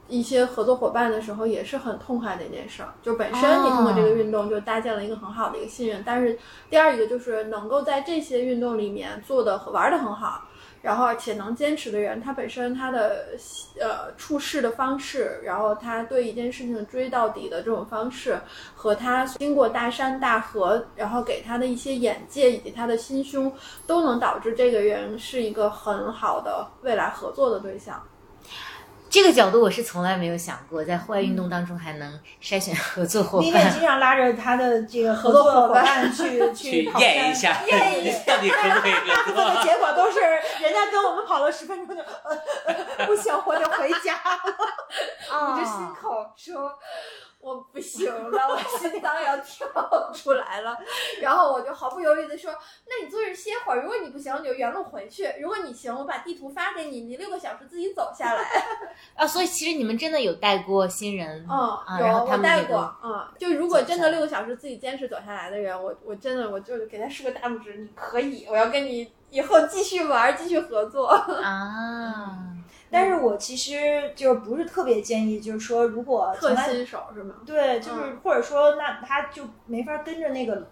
[0.08, 2.92] 一些合作伙伴的时候，也是很痛快的一件事儿。
[3.00, 6.36] 就本身你通过这个运动就搭建了一个很好的一个信任，但是
[6.68, 10.48] 第二一个就是能够在这些运动里面做的玩的很好。
[10.82, 13.36] 然后，且能坚持的人，他本身他的
[13.78, 18.40] 呃处事的方式，然后他对一件事情追到底的这种方式，
[18.74, 23.52] 和他经过大山大河，然后给他的一些眼界以及他的心胸，
[23.86, 28.02] 都能导致这个人是一个很好的未来合作的对象。
[29.10, 33.46] 这个角度我是从来没有想过，在户外运动当中还能筛选合作伙伴。
[33.48, 33.60] 因为。
[33.72, 39.62] 经常拉着他的这个合合作作伙伙伴伴 去去跑山验一下，验一你到底可不可以大部分的？
[39.64, 42.38] 结果都是人家跟我们跑了十分钟就，呃
[42.98, 45.54] 呃不行，我得回家了。
[45.54, 46.72] 捂着心口说。
[47.40, 50.76] 我不行了，我心脏要跳出来了。
[51.22, 52.52] 然后我就毫不犹豫的说
[52.86, 58.42] ：“那你坐这歇会儿，如果你不行，你就原路回去；如果你行，我把地图发给你，你六个小时自己走下来。
[59.14, 71.06] 啊，所以其实你们真的有带过新人”嗯，啊，有我带过，嗯，就如果真的六个小时自己坚持走下来的人，我我真的我就给他竖个大拇指，你可以，我要跟你以后继续玩，继续合作。
[71.06, 72.36] 啊，
[72.90, 77.36] 但是我其实就不是特别建议，就是说如果特新手是吗？
[77.46, 80.68] 对，就是或者说那他就没法跟着那个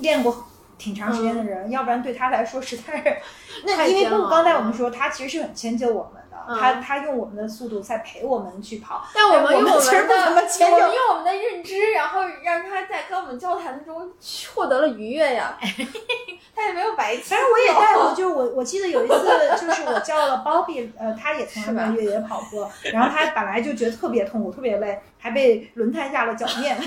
[0.00, 0.46] 练过。
[0.78, 3.16] 挺长时间的人，要不然对他来说实在是，
[3.64, 14.10] 那因为刚才我们说他其实是很迁就我们的，嗯他他用我们的速度在陪我们去跑，但我们用我们的，我们用我们的认知，然后让他在跟我们交谈中
[14.54, 15.58] 获得了愉悦呀，
[16.54, 26.76] 他也没有白反正我也带过，就是我我记得有一次，就是我叫了 Bobby， 呃，他也从来没越野跑过，然后他本来就觉得特别痛苦，特别累，还被轮胎压了脚面。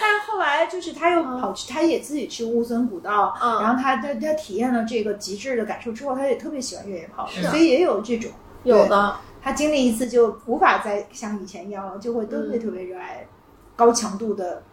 [0.00, 3.62] 但是后来就是他又跑去，他也自己去乌孙古道，嗯。
[3.62, 8.32] 然后他他他体验了这个极致的感受之后，他也特别喜欢越野跑，是所以也有这种
[8.64, 13.28] 有的，他经历一次就无法再像以前一样了，就会特别嗯特别热爱
[13.76, 14.64] 高强度的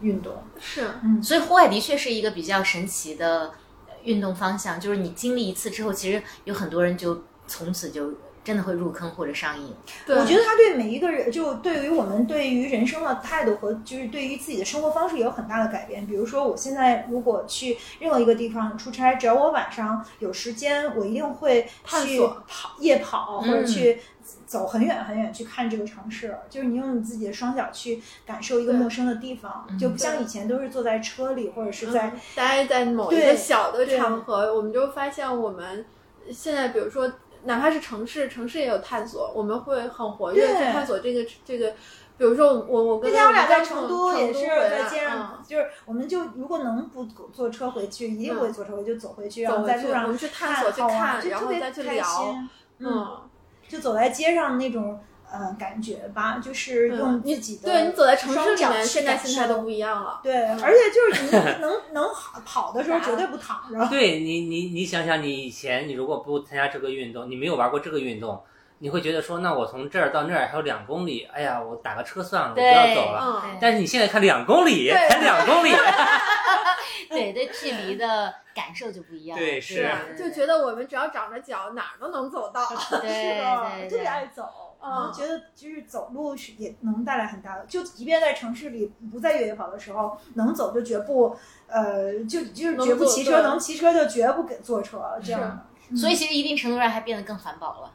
[0.00, 0.34] 运动。
[0.60, 0.86] 是。
[1.02, 1.20] 嗯。
[1.20, 3.50] 所以户外的确是一个比较神奇的
[3.88, 8.12] 呃运动方向，就是你经历一次之后，其实有很多人就从此就
[8.48, 9.74] 真的会入坑或者上瘾。
[10.06, 16.06] 我觉得他对每一个人，就对于我们对于人生的态度和就是对于自己的生活方式也有很大的改变。
[16.06, 24.00] 比如说，我现在如果去任何一个地方出差，只要我晚上有时间，我一定会去探索跑夜跑，或者嗯去
[24.46, 26.34] 走很远很远去看这个城市。
[26.48, 35.84] 就是你用你自己的双脚去感受一个陌生的地方，嗯就不像以前都是坐在车里或者是在嗯待在某一个小的场合，我们就发现我们
[36.30, 37.10] 现在，比如说，
[37.44, 41.72] 哪怕是城市，城市也有探索，我们会很活跃去探索这个这个。
[42.16, 52.34] 比如说，我我跟那天我俩在成成都也是在街嗯上，就是我们就如果能不坐车回去，一定不会坐车回去，就走回去，然后在路上我们去探索、去看，然后再去开聊。
[52.78, 53.20] 嗯，
[53.68, 54.98] 就走在街上那种
[55.30, 60.20] 呃感觉吧，就是用自己的对你走在城市里面，双脚现在心态都不一样了。
[60.22, 63.86] 对，而且就是你 能能跑跑的时候绝对不躺着。
[63.88, 68.42] 对你，你你想想，你以前你如果不参加这个运动，你没有玩过这个运动，
[68.78, 73.42] 你会觉得说，那我从这儿到那儿还有两公里，哎呀，我打个车算了，我不要走了。
[73.44, 75.72] 嗯，但是你现在看两公里，对 才两公里，
[77.10, 79.38] 对对，距离的感受就不一样。
[79.38, 82.66] 对是就觉得我们只要长着脚，哪儿都能走到。
[83.00, 84.67] 对是的，对特别爱，走。
[84.88, 91.36] 嗯我觉得就是走路是也能带来很大的，就即便在城市里不在越野跑的时候，能走就绝不，
[91.66, 95.46] 呃，就就是绝不骑车，能骑车就绝不给坐车这样的。
[95.90, 97.94] 嗯所以其实一定程度上还变得更环保了。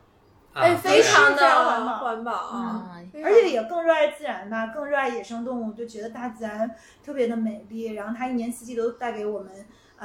[0.53, 2.31] 哎，啊非常的环保环保
[3.23, 6.75] 而且也更热爱自然吧，更热爱野生动物，就觉得大自然
[7.05, 9.51] 特别的美丽，然后它一年四季都带给我们，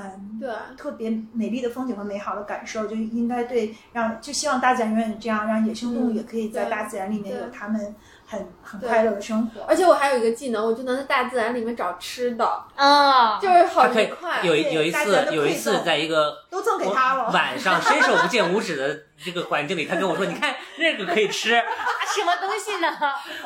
[0.00, 7.94] 嗯，对，特别美丽的风景和美好的感受，就应该对让就希望大自然永远这样，让野生动物嗯也可以在大自然里面有它们
[8.24, 9.62] 很很快乐的生活。
[9.62, 12.46] 而且我还有一个技能，我就能在大自然里面找吃的，
[12.76, 14.40] 啊，就是好快。
[14.44, 17.30] 有一有一次有一次在一个都赠给他了。
[17.32, 21.50] 晚上伸手不见五指的这个环境里，他跟我说：“你看 那个可以吃。
[21.50, 22.88] 什么东西呢？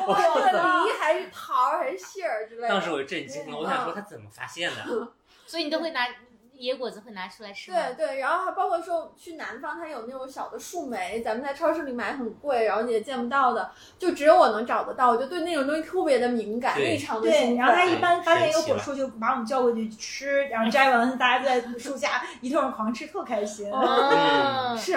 [0.05, 2.69] 我我的梨还是桃还是杏儿之”类的。
[2.69, 5.07] 当时我就震惊了，我想说他怎么发现的？
[5.45, 6.07] 所以你都会拿
[6.57, 7.71] 野果子会拿出来吃？
[7.71, 15.11] 对对，然后还包括说去南方，它有那种小的树莓，咱们在超市里买很贵，然后你也见不到的，就只有我能找得到。
[15.11, 17.83] 我就对那种东西特别的敏感，对异常的对，兴然后他。
[17.93, 23.71] 一般发现一个果树，就把我们叫过去吃，然后摘完，大家在树下一通狂吃，特开心。
[23.71, 24.93] 哦，是，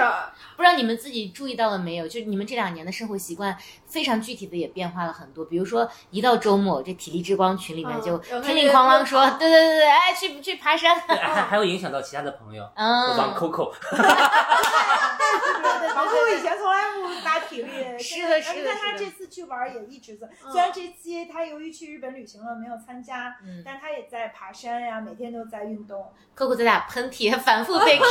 [0.57, 2.09] 不知道你们自己注意到了没有？
[2.09, 3.54] 就你们这两年的生活习惯
[3.87, 5.45] 非常具体的也变化了很多。
[5.45, 11.01] 比如说，一到周末，这体力之光群里面嗯就有叮铃哐啷说那，个对对对对，哎，去去爬山。
[11.07, 13.78] 对还还会影响到其他的朋友，我嗯帮，Coco，Coco
[16.37, 28.05] 以前从来不打体力，是的是的但他这次去玩也一直在，嗯虽然这期他由于去日本旅行了没有参加，嗯但他也在爬山呀，每天都在运动，扣扣在打喷嚏，他反复被 Q。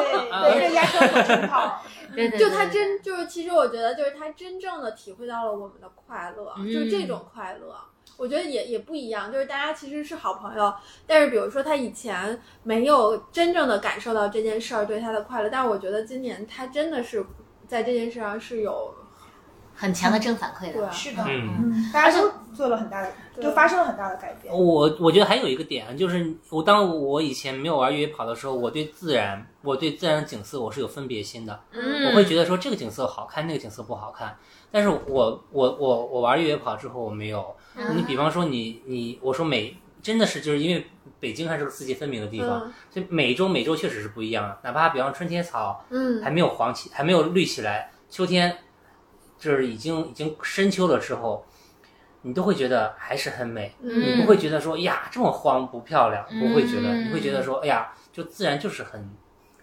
[0.00, 1.82] 对，啊围着压车火车跑。
[2.14, 7.74] 对对，就他对真就是，其实我觉得就是他真正的体会到了我们的快乐，嗯就是这种快乐。
[8.16, 10.72] 我觉得也也不一样，就是大家其实是好朋友，
[11.06, 17.24] 但是比如说他以前没有真正的感受到这件事儿对他的快乐，但是我觉得今年他真的是
[17.66, 18.94] 在这件事上是有
[19.80, 20.74] 很强的正反馈的。
[20.74, 21.48] 对是的，嗯。
[21.72, 24.52] 嗯，大家都做了很大的，对都发生了很大的改变。
[24.54, 34.36] 我我觉得还有一个点，就是我当我以前没有玩越野跑的时候，我对自然，我对自然的景色我是有分别心的，嗯，我会觉得说这个景色好看，那个景色不好看。
[34.70, 40.86] 但是我我我我玩越野跑之后我没有，嗯你比方说你你我说每真的是就是因为
[41.18, 44.58] 北京还是个四季分明的地方，嗯所以每周每周确实是不一样的。
[44.62, 48.56] 哪怕比方春天草嗯还没有黄起，还没有绿起来，秋天
[49.40, 51.44] 就是已经已经深秋了之后，
[52.22, 53.74] 你都会觉得还是很美。
[53.80, 59.10] 你嗯不会觉得说呀这么荒不漂亮，不会觉得，嗯你会觉得说哎呀，就自然就是很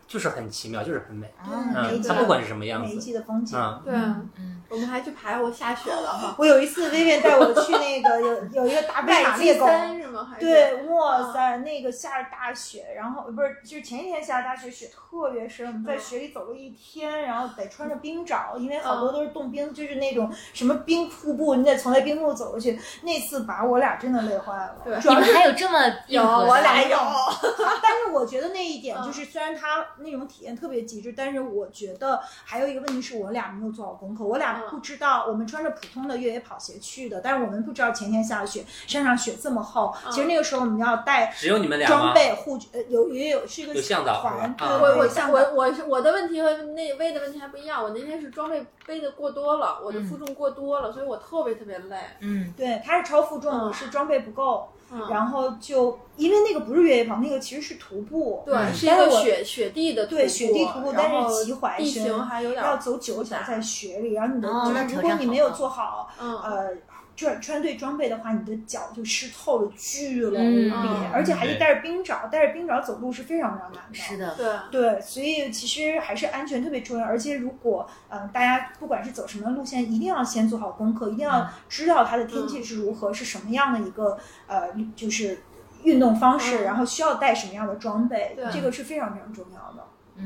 [0.07, 1.31] 就是很奇妙，就是很美。
[1.45, 3.57] 嗯，每一季它不管是什么样每一，季的风景。
[3.59, 10.27] 嗯，对，嗯我们还去爬过下雪了哈，我有一次，薇薇带我去那个有有一个达贝马麦积猎狗，森是吗？
[10.29, 22.77] 还是对，哇塞，那个下着大雪，然后不是，就是前一天下大雪，雪特别深，我们在雪里走了一天，然后得穿着冰爪，因为好多都是冻冰，就是那种什么冰瀑布，你得从那冰瀑布走过去。
[23.03, 26.97] 那次把我俩真的累坏了，对你主要是们还有这么有我俩有，
[27.81, 34.69] 但是我觉得那一点嗯就是，虽然他那种体验特别极致，但是我觉得还有一个问题是我俩没有做好功课，我俩嗯。
[34.69, 40.11] 不知道，我们穿着普通的越野跑鞋去的，但是我们不知道前天下雪，山上雪这么厚，嗯。
[40.11, 42.13] 其实那个时候我们要带只有你们俩装？
[42.13, 44.21] 备护具，呃，有也有是一个有向导
[44.57, 51.97] 对我我向我我是我的问题和那薇的问题还不一样，我那天是装备背的过多了，我的负重过多了，所以我特别特别累。
[52.21, 58.73] 嗯对，他是超负重，是装备不够，嗯，然后就因为那个不是越野跑，那个其实是徒步，对，嗯。
[58.73, 66.37] 是一个雪雪地的徒步，对雪地徒步，但是骑踝地深，形还有点要走九复杂小在雪里，然后你的、哦就是如果你没有做好嗯。
[66.39, 66.69] 呃
[67.17, 73.95] 穿穿对装备的话，你的脚就湿透了，巨冷嗯无比，嗯而且还得带着冰爪，带着冰爪走路是非常非常难的。
[73.95, 74.35] 是的，
[74.71, 74.91] 对。
[74.93, 77.03] 对，所以其实还是安全特别重要。
[77.03, 85.41] 而且如果嗯、呃大家不管是走什么路线，一定要先做好功课，一定要知道它的天气是如何，是什么样的一个呃就是
[85.83, 89.83] 运动方式，嗯然后需要带什么样的装备，这个是非常非常重要的。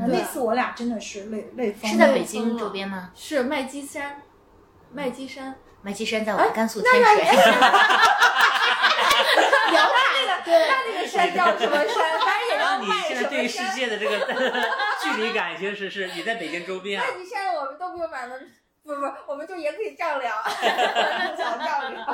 [0.10, 1.94] 那次我俩真的是累累疯了。
[1.94, 3.12] 是在北京周边吗？
[3.16, 4.22] 是麦积山，
[4.94, 5.56] 麦积山。
[5.84, 7.24] 麦积山在我们甘肃天那水。
[9.72, 12.20] 聊 那个，对，那那个山叫什么山？
[12.20, 13.60] 反正也然要后你现在对于世。
[13.74, 14.20] 界的这个
[15.02, 17.18] 距离感，已经是是你在北京周边啊麦。
[17.18, 18.36] 积山我们都不用买了，
[18.84, 20.34] 不不，我们就也可以丈量，
[21.38, 22.06] 脚丈量。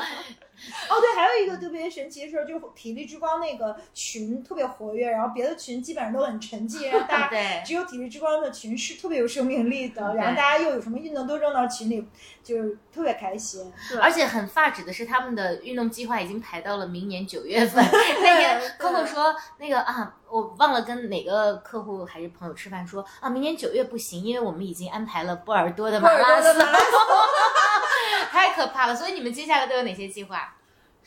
[0.89, 12.05] 哦，对，还有一个特别神奇的事儿，就是体力之光那个群特别活跃，然后别的群基本上都很沉寂，然后大 家对，只有体力之光的群是特别有生命力的，然后大家又有什么运动都扔到群里，
[12.43, 13.72] 就是特别开心。
[14.01, 17.82] 而且很发指的是，他们的运动计划已经排到了明年九月份。
[18.22, 26.80] 那天对 Coco 说，那个啊，我忘了跟哪个客户还是朋友吃饭说啊，明年九月不行，因为我们已经安排了波尔多的马拉波尔多松的马拉，
[28.32, 28.95] 太可怕了。
[28.95, 30.53] 所以你们接下来都有哪些计划？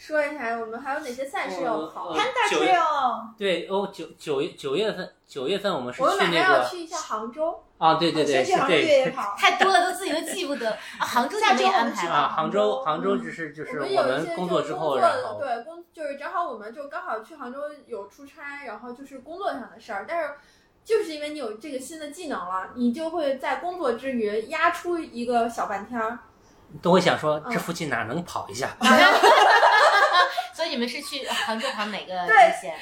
[0.01, 2.09] 说一下，我们还有哪些赛事要跑？
[2.09, 9.35] 呃 Panda Trail，对哦，九九月九月份九月份我们是我们马上要去一下杭州，啊，对对对，是先去杭州越野对跑。
[9.37, 11.05] 太多了，都自己都记不得啊。
[11.05, 20.31] 杭州你们也安排啊，杭州杭州只是就是我我们有一些工作之后，就是然后工作对工就是正好我们就刚好去杭州有出差，然后就是工作上的事儿，但是。
[20.83, 26.19] 就是因为你有这个新的技能了，你就会在工作之余压出一个小半天儿。
[26.81, 28.71] 都会想说嗯这附近哪能跑一下
[30.61, 32.75] 所以你们是去杭州旁哪个 对路线？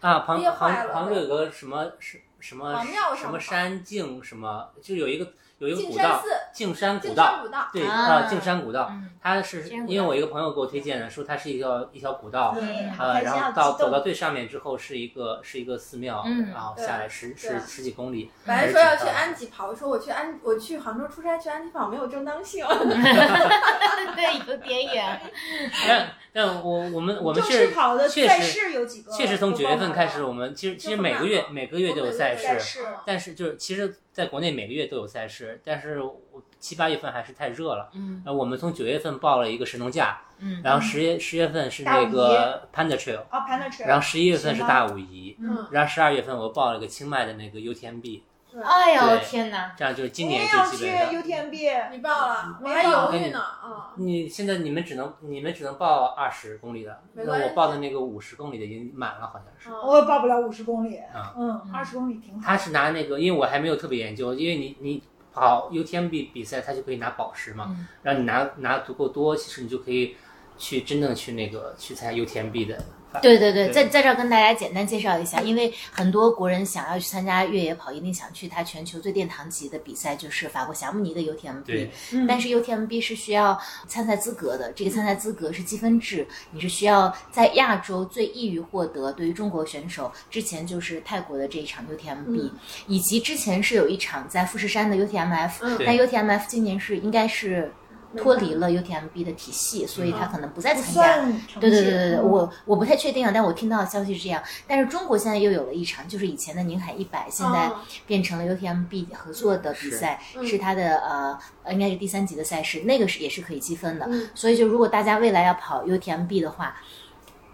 [0.00, 0.20] 啊？
[0.20, 5.32] 杭憋坏了杭杭州有个什么什什么庙什么山径什么，就有一个
[5.68, 12.56] 有一个径古道山寺，径山古道，对啊啊，径山古道，嗯，它是因为我一个朋友给我推荐的，说它是一条一条古道，
[12.98, 13.52] 呃，然后。
[13.52, 18.30] 到走到最上面之后是一个是一个寺庙，嗯然后下来十十十几公里。
[18.46, 22.64] 本来说要去安吉跑，我说我去安，我去杭州出差去安吉跑没有正当性。
[24.16, 25.20] 对，有点远。
[25.86, 29.12] 但但我我们我们正是式跑的赛确实事有几个？
[29.12, 32.80] 确实从九月份开始，我们其实其实每个月每个月都有赛事。
[33.04, 36.20] 但是就是其实在国内每个月都有赛事，但是我
[36.58, 37.90] 七八月份还是太热了。
[37.94, 43.86] 嗯呃，我们从九月份报了一个神农架，嗯，然后十月十月份是那个 Panda Trail，哦，Panda Trail。
[43.86, 48.20] 然后十一月份是大武夷，嗯，然后十二月份我报了个清迈的那个 UTMB，
[48.60, 49.74] 哎呦对天哪！
[49.76, 51.22] 这样就是今我年也要去最基本的。
[51.22, 53.92] UTMB，你报了，我还犹豫呢啊。
[53.96, 59.70] 你现在你们只能你们只能报二十公里的，那我报的那个五十公里的已经满了，好像是。
[59.70, 60.98] 嗯我也报不了五十公里。
[60.98, 62.40] 啊嗯，二十公里挺好。
[62.44, 70.16] 他是拿那个，因为我还没有特别研究，因为你你跑 UTMB 比赛，他就可以拿宝石嘛，嗯然后你拿拿足够多，其实你就可以
[70.58, 72.78] 去真正去那个去参加 UTMB 的。
[73.20, 81.90] 对对对，在在这儿跟大家简单介绍一下，因为很多国人想要去参加越野跑，一定想去它全球最殿堂级的比赛，就是法国霞慕尼的 UTMB 对。
[82.12, 82.26] 嗯。
[82.26, 89.12] 但是 UTMB 是需要参赛资格的，这个参赛资格是积分制，你是需要在亚洲最易于获得。
[89.12, 92.50] 对于中国选手，之前就是泰国的这一场 UTMB，、
[92.86, 95.78] 以及之前是有一场在富士山的 UTMF，、嗯。
[95.84, 97.72] 但 UTMF 今年是应该是
[98.16, 101.16] 脱离了 UTMB 的体系，所以他可能不再参加。
[101.60, 104.42] 对对对对对，嗯我我不太确定啊，但我听到的消息是这样。
[104.66, 114.06] 但是中国现在又有了一场，就是以前的宁海一百，现在哦变成了 UTMB 合作的比赛，嗯是它的呃呃应该是第三级的赛事，那个是也是可以积分的。
[114.08, 116.76] 嗯所以就如果大家未来要跑 UTMB 的话，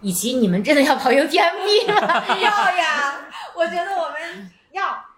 [0.00, 2.24] 以及你们真的要跑 UTMB 吗？
[2.28, 3.20] 要呀，
[3.56, 4.57] 我觉得我们要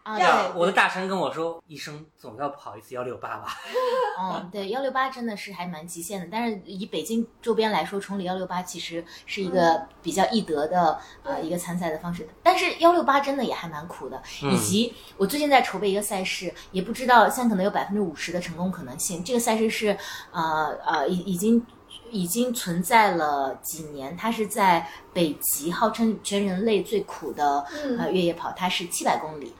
[0.03, 3.57] 啊，对，我的大神跟我说，一生总要跑一次幺六八吧。
[4.18, 12.28] 嗯，对，幺六八真的是还蛮极限的，但是以北京周边来说，崇礼幺六八其实是一个比较易得的、呃一个参赛的方式。
[12.42, 19.22] 但是幺六八真的也还蛮苦的，以及我最近在筹备一个赛事，也不知道现在可能有百分之五十的成功可能性。
[19.22, 19.96] 这个赛事是
[20.32, 21.64] 呃呃已已经。
[22.12, 29.53] 已经存在了几年，它是在北极，号称全人类最苦的嗯呃越野跑，它是七百公里。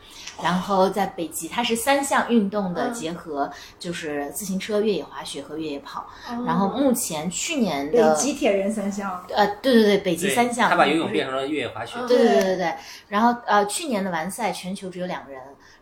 [0.43, 6.01] 然后在北极，它是三项运动的嗯结合，就是自行车、越野滑雪和越野跑。
[6.29, 9.25] 哦然后目前去年北的极铁人三项。
[9.35, 11.95] 呃，对对对，北极三项，他把游泳变成了越野滑雪。
[11.99, 12.75] 嗯对对对对对。
[13.09, 15.41] 然后呃，去年的完赛全球只有两个人，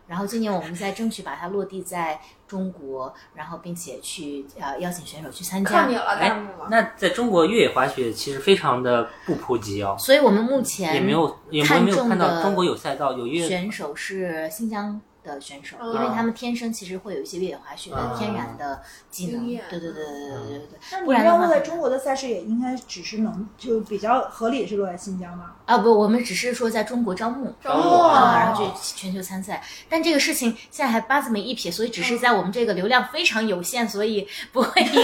[0.09, 5.95] 然后今年我们在争取把它落地在中国，然后并且去呃邀请选手去参加靠你。
[5.95, 6.67] 了，大木嘛。
[6.71, 14.99] 那在中国越野滑雪其实非常的不普及哦，所以我们目前也没有也没有看到中国有赛道有越野选手是新疆
[15.35, 19.45] 的选手，因为他们天生其实会有一些越野滑雪的天然的技能。
[19.45, 20.79] 对对对对对对对。
[20.91, 25.55] 那你要落在中国的赛事，也应该只是能就比较合理是落在新疆吗？
[25.65, 29.63] 啊不，我们只是说在中国招募，招募啊，然后去全球参赛。
[29.87, 34.95] 但这个事情现在还八字没一撇，所以只是在我们这个流量非常有限，所以不会引起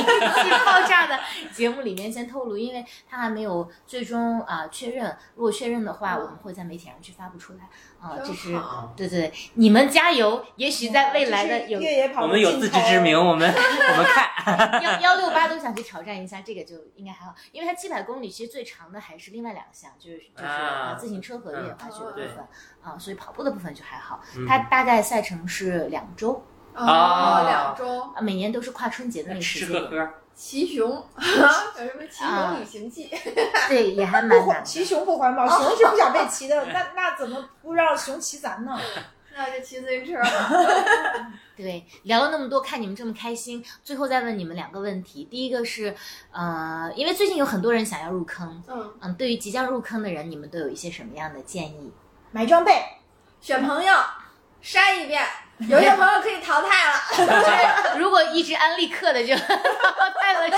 [0.66, 1.20] 爆炸的
[1.54, 5.16] 节目里面先透露，因为他还没有最终啊确认。
[5.36, 7.60] 如果确认的话，我们会在媒体上去发布出来。
[8.06, 8.62] 啊、真这是
[8.96, 10.46] 对对对，你们加油！
[10.58, 14.26] 也许在未来的有越野跑我们有自知之明，我们 我们看。
[14.84, 22.48] 幺幺六八都想去挑战一下，这个就应该还好，因为它七百公里其实最长的还是另外两项，就是就是自行车和越野滑雪的部嗯分
[22.84, 24.22] 啊、所以跑步的部分就还好。
[24.38, 26.46] 嗯它大概赛程是两周
[26.76, 28.02] 哦，啊两周。
[28.14, 33.10] 啊，每年都是跨春节的那个时间吃喝，喝，骑熊， 有什么骑啊熊旅行记？
[33.70, 34.46] 对，也还蛮难的。
[34.46, 38.78] 环骑熊不环保，熊是不想被骑的， 那那怎么不让熊骑咱呢？
[39.38, 41.34] 那就骑自行车吧。
[41.58, 45.26] 对，聊了那么多，看你们这么开心，最后再问你们两个问题。
[45.30, 45.94] 第一个是，
[46.32, 51.92] 呃，因为最近有很多人想要入坑，嗯，嗯，对于即将入坑的人，你们都有一些什么样的建议？
[52.32, 52.82] 买装备，
[53.42, 53.94] 选朋友，
[54.64, 55.22] 筛一遍，
[55.70, 57.96] 有些朋友可以淘汰了。
[57.98, 59.44] 如果一直安利课的就 淘
[60.20, 60.58] 汰了？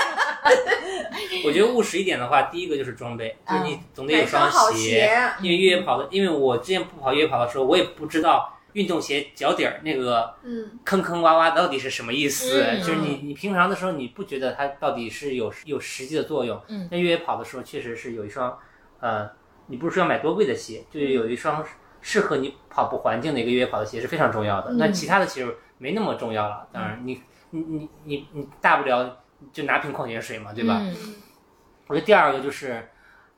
[1.44, 5.00] 我觉得务实一点的话，第一个就是装备，就是你总得有双鞋。
[5.00, 12.64] 鞋，因为越野跑的，因为我之前不跑越野跑的时候，我也不知道运动鞋脚底儿那个嗯，坑坑洼洼到底是什么意思。
[12.64, 16.60] 嗯就是你你平常的时候，你不觉得它到底是有有实际的作用。
[16.66, 18.58] 嗯那越野跑的时候，确实是有一双，
[19.00, 19.30] 呃，
[19.68, 21.64] 你不是说要买多贵的鞋，就有一双
[22.08, 24.70] 适合你跑步环境的一个越野跑的鞋是非常重要的。
[24.70, 26.66] 嗯那其他的其实没那么重要了。
[26.72, 29.18] 当然你，你你你你大不了
[29.52, 30.78] 就拿瓶矿泉水嘛，对吧？
[30.80, 30.94] 嗯
[31.86, 32.88] 我觉得第二个就是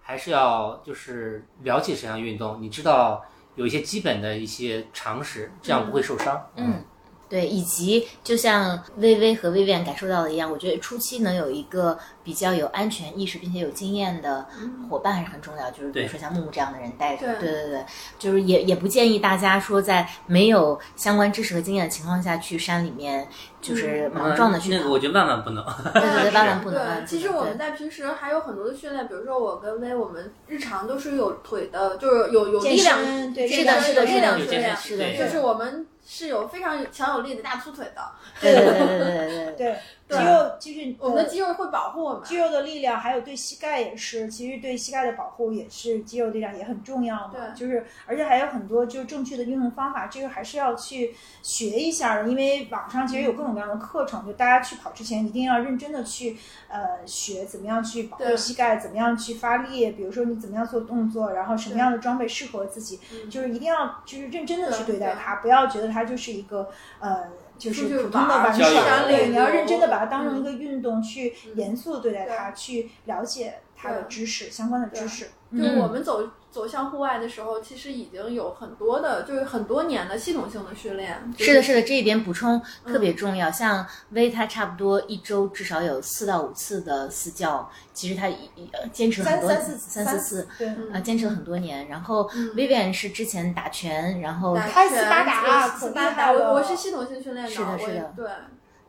[0.01, 3.25] 还是要就是了解这项运动，你知道
[3.57, 6.49] 有一些基本的一些常识，这样不会受伤。
[6.55, 6.85] 嗯，
[7.31, 14.45] 对，以及就像薇薇和薇薇感受到的一样，我觉得初期能有一个比较有安全意识并且有经验的
[14.91, 15.71] 伙伴还是很重要。
[15.71, 17.85] 就是比如说像木木这样的人带着，对对对对，
[18.19, 23.27] 就是也也不建议大家说在没有相关知识和经验的情况下去山里面
[23.63, 24.79] 就是莽撞的去跑。
[24.79, 25.65] 那个我觉得万万不能。
[25.95, 26.85] 对对对，万万不能。
[26.85, 32.99] 对，其实我们在平时还有很多的训练，比如说我跟薇，我们日常都是有腿的，就是有有力量，
[33.33, 38.13] 对是的，是的，力是的，是的，量训练，是的，对就是我们是有非常强有力的大粗腿的。
[38.41, 39.79] 对对对对对对对。
[40.11, 42.23] 对，肌肉就是我们的呃肌肉会保护我们。
[42.25, 47.33] 肌肉的力量，还有对膝盖也是，其实对膝盖的保护也是肌肉力量也很重要嘛。
[47.33, 56.37] 对就是而且还有很多就是正确的运动方法，这个还是要去学一下的，因为网上其实有各种各样的课程，就大家去跑之前一定要认真的去
[56.69, 66.69] 呃学怎么样去保护膝盖，怎么样去发力，比如说你怎么样做动作，然后什么样的装备适合自己，嗯就是一定要就是认真的去对待它，不要觉得它就是一个
[66.99, 67.29] 呃。
[67.61, 75.31] 就是普通的玩耍，对，你要认真的把它当成一嗯个运动去嗯严肃的对待它，去了解它的知识相关的知对识。
[75.53, 81.19] 就我们走走向户外的时候，其实已经有很多的，就是很多年的系统性的训练。
[81.37, 83.51] 就是的，是的，这一点补充特嗯别重要。
[83.51, 91.89] 像薇，她差不多一周至少有四到五次的私教，其实他一一呃坚持了很多三三四三四次，对，嗯啊，坚持了很多年。
[91.89, 98.27] 然后嗯 Vivian 是之前打拳，然后打开斯巴拳达可厉斯巴达，我我是系统性训练的，是的是的对。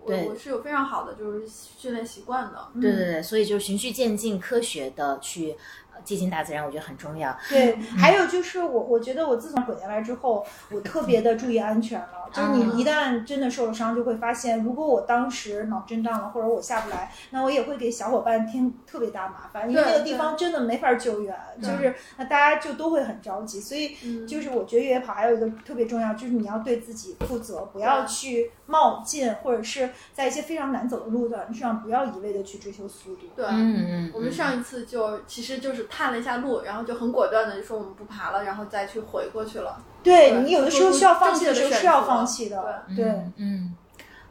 [0.03, 5.55] 对我我是有非常好的就是训练习惯的，对对对，所以就是循序渐进、科学的去呃
[6.03, 7.35] 接近大自然，我觉得很重要。
[7.49, 12.29] 对，还有就是我，我觉得我自从滚下来之后，我特别的注意安全了。
[12.31, 23.59] 就是啊你一旦真的受了伤，就会发现，如果我当时脑震荡了，或者我下不来，那我也会给小伙伴添特别大麻烦，因为那个地方真的没法救援，就是那大家就都会很着急。
[23.59, 33.27] 所以嗯就是我觉得越野跑还有一个特别重要，就是你要对自己负责，不要去冒进，或者是在一些非常难走的路段上，不要一味的去追求速度。
[33.35, 39.83] 对，嗯嗯，我们上一次就其实就是探了一下路，然后就很果断的就说我们不爬了，然后再去回过去了。
[40.01, 43.05] 对对你有的时候需要放弃的时候是要放弃的，对。
[43.05, 43.75] 嗯嗯，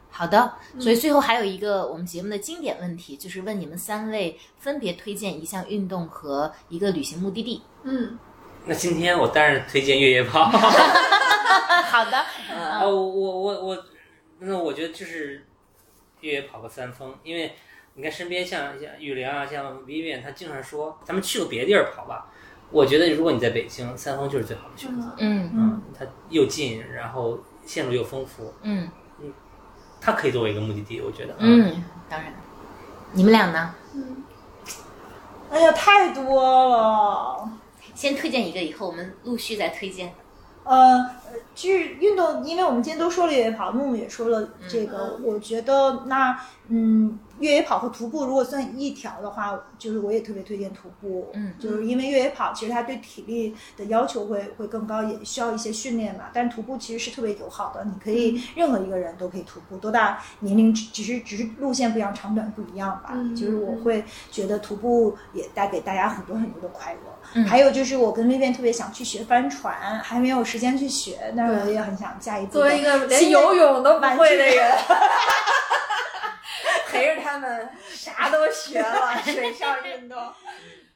[0.09, 0.53] 好的。
[0.79, 7.61] 所以最后还有一个我们节目的经典问题，就是问你们三位分别推荐一项运动和一个旅行目的地。
[7.83, 8.17] 嗯，
[8.65, 10.51] 那今天我当然推荐越野跑。
[11.91, 12.17] 好的，
[12.49, 13.85] 呃，我我我我，
[14.43, 15.45] 那我觉得就是
[16.21, 17.53] 越野跑个三峰，因为
[17.93, 22.31] 你看身边像像雨良啊，像 Vivian，他经常说咱们去个别地儿跑吧。
[22.71, 25.13] 我觉得如果你在北京，三峰就是最好的选择。
[25.19, 28.89] 嗯嗯，它又近，然后线路又丰富，嗯
[29.19, 29.31] 嗯
[29.99, 31.35] 它可以作为一个目的地，我觉得。
[31.37, 32.33] 嗯，当然。
[33.13, 33.75] 你们俩呢？
[33.93, 34.23] 嗯
[35.51, 37.51] 哎呀，太多了。
[37.93, 40.13] 先推荐一个，以后我们陆续再推荐。
[40.63, 41.09] 呃，
[41.55, 46.39] 就是运动，因为我们今天都说了越野跑，木木也说了这个，我觉得那
[46.69, 56.25] 嗯，越野跑和徒步如果算一条的话，就是我也特别推荐徒步，嗯就是因为越野跑其实它对体力的要求会会更高，也需要一些训练嘛。
[56.33, 63.11] 但徒步其实是特别友好的，你可以任何一个人都可以徒步，多大年龄只只是只是路线不一样，长短不一样吧。
[63.13, 66.99] 嗯就是我会觉得徒步也带给大家很多很多的快乐。
[67.33, 74.77] 嗯还有就是我跟薇薇特别想去学帆船，还没有时间去学，但是我也很想下一步作为一个连游泳都不会的人，
[76.89, 80.17] 陪着他们啥都学了， 水上运动。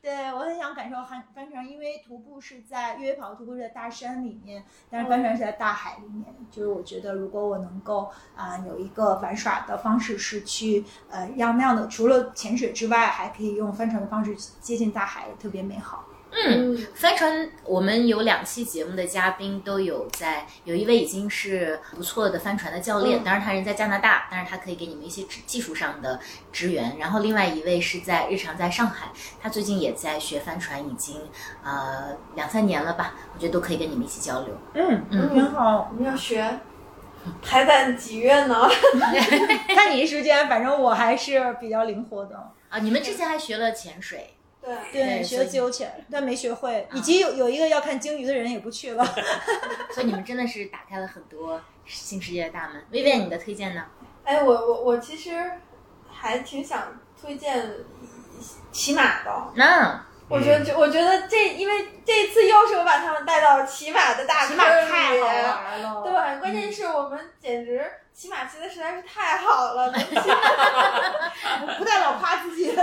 [0.01, 6.25] 对我很想感受帆帆船，因为徒步是在越野跑，徒步是在大山里面，但是帆船是在大海里面。
[6.51, 16.05] 就是我觉得，如果我能够啊、有一个玩耍的方式，是去呃让那样的，除了潜水之外，还可以用帆船的方式接近大海，特别美好。
[16.37, 26.19] 嗯，帆船，我们有两期节目的嘉宾都有在，有一位已经是不错的帆船的教练，嗯当然他人在加拿大，但是他可以给你们一些技技术上的
[26.51, 26.97] 支援。
[26.99, 29.07] 然后另外一位是在日常在上海，
[29.41, 31.21] 他最近也在学帆船，已经
[31.63, 34.57] 呃两三年了吧，我觉得都可以跟你们一起交流。
[34.73, 35.89] 嗯嗯挺好。
[35.89, 36.59] 我们要学，
[37.41, 38.67] 还在几月呢？
[39.73, 42.51] 看你时间，反正我还是比较灵活的。
[42.69, 44.33] 啊，你们之前还学了潜水，
[44.65, 46.87] 对，对，学了自由潜，但没学会。
[46.93, 49.05] 以及有有一个要看鲸鱼的人也不去了。
[49.93, 52.83] 所以你们真的是打开了很多新世界的大门。
[52.91, 53.85] 薇薇，你的推荐呢？
[54.23, 55.51] 哎，我我我其实
[56.09, 57.69] 还挺想推荐
[58.71, 59.51] 骑马的。
[59.55, 66.01] 那我觉得，我觉得这，因为这次又是我把他们带到骑马的大骑马坑里，太好玩了。
[66.03, 67.85] 对，关键是我们简直
[68.15, 70.15] 骑马骑的实在是太好了， 能骑
[71.77, 72.73] 不带老夸自己。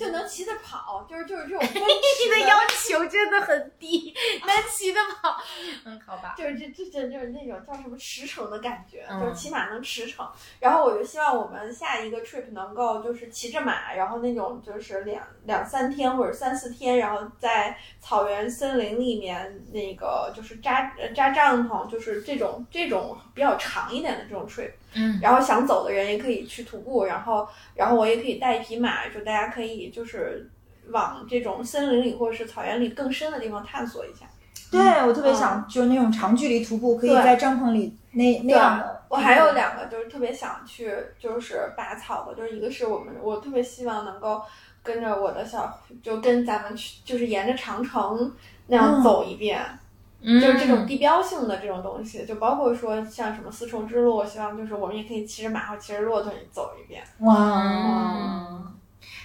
[0.00, 4.14] 就能骑着跑，就是就是这种奔你驰的要求真的很低，
[4.46, 5.36] 能骑得跑。
[5.84, 6.34] 嗯，好吧。
[6.38, 10.26] 就是这这这就是那种叫什么驰骋的感觉，嗯就是骑马能驰骋。
[10.58, 24.70] 然后我就希望我们下一个 trip 能够就是骑着马，然后那种就是两两三天或者三四天，然后在草原森林里面那个就是扎呃扎帐篷，就是这种这种比较长一点的这种 trip。
[24.94, 30.48] 嗯然后想走的人也可以去徒步，然后然后我也可以带一匹马，就大家可以就是
[30.88, 34.26] 往这种森林里或者是草原里更深的地方探索一下。
[34.70, 39.02] 对我特别想就是那种长距离徒步，可以在帐篷里那那样的。
[39.08, 44.40] 我还有两个就是特别想去，就是拔草的，就是一个是我们，我特别希望能够
[44.82, 48.32] 跟着我的小，就跟咱们去，就是沿着长城
[48.68, 49.78] 那样嗯走一遍，嗯
[50.22, 58.76] 就是这种地标性的这种东西，就包括说像什么丝绸之路，我希望就是我们也可以骑着马或骑着骆驼走一遍，哇，嗯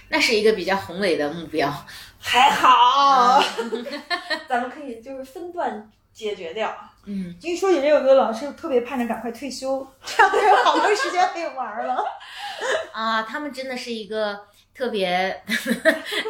[0.08, 1.68] 那是一个比较宏伟的目标。
[2.18, 3.42] 还好，
[4.48, 6.72] 咱们可以就是分段解决掉。
[7.04, 12.04] 嗯，一说起这个歌，老师特别盼着赶快退休，这样就有好多时间可以玩了。
[12.92, 14.40] 啊，他们真的是一个
[14.76, 15.08] 特别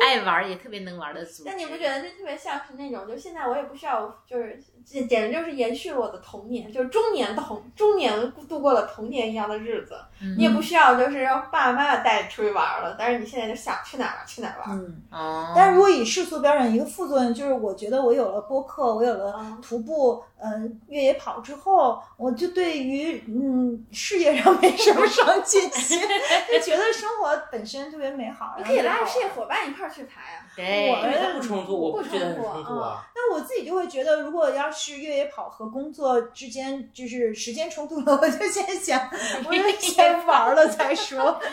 [0.02, 1.50] 爱玩儿也特别能玩儿的组织。
[1.50, 9.98] 但你不觉得这特别像是那种，就现在我也不需要，就是这简直就是延续了我的童年，就是中年童中年度过了童年一样的日子。
[10.22, 14.78] 嗯你也不需要就是让爸爸妈妈带你出去玩了，但是你现在就想去哪儿玩去哪儿玩。
[14.78, 20.48] 嗯，哦，但是如果以世俗标准，一个副作用就是，我觉得我有了播客，我有了嗯徒步，呃，
[20.88, 26.00] 越野跑之后，我就对于嗯事业上 没什么上进心，
[26.50, 28.54] 就觉得生活本身特别美好。
[28.56, 30.45] 你可以拉着事业伙伴一块儿去爬呀。
[30.56, 33.06] 对，我对，它不冲突，我不不觉得很冲突啊。
[33.14, 39.08] 那我自己就会觉得，如果要是越野跑和工作之间就是时间冲突了，我就先想，
[39.46, 41.40] 我就先玩了再说。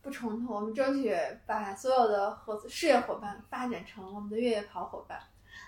[0.00, 1.14] 不冲突，我们争取
[1.46, 5.18] 把所有的合作事业伙伴发展成我们的越野跑伙伴。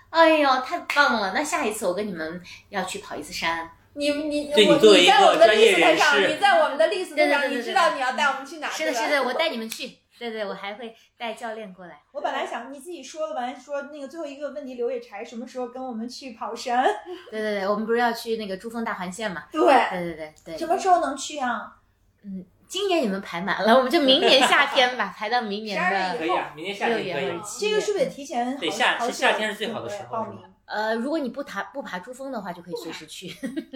[0.09, 1.33] 哎呦，太棒了！
[1.33, 3.69] 那下一次我跟你们要去跑一次山。
[3.93, 8.71] 你你对我你作为一个在我们的 list 上，你在我们的 list 上，你知道你要带我们去哪儿？
[8.71, 9.99] 是的，是的，我带你们去。
[10.17, 12.01] 对对，我还会带教练过来。
[12.11, 16.85] 我本来想你自己说了完，说那个最后一个问题，刘野柴什么时候跟我们去跑山？
[17.29, 19.43] 对对对，我们不是要去那个珠峰大环线嘛？
[19.51, 20.57] 对，对对对对。
[20.57, 21.77] 什么时候能去啊？
[22.23, 27.43] 嗯，今年你们排满了，我们就明年夏天吧，排到明年12的月可以啊，明年夏六天可以月或者。
[27.43, 27.71] 七月。
[27.71, 28.59] 这个是不是得提前好？
[28.59, 30.39] 对夏好久是夏天是最好的时候报名。
[30.65, 33.27] 呃，如果你不爬不爬珠峰的话，就可以随时去。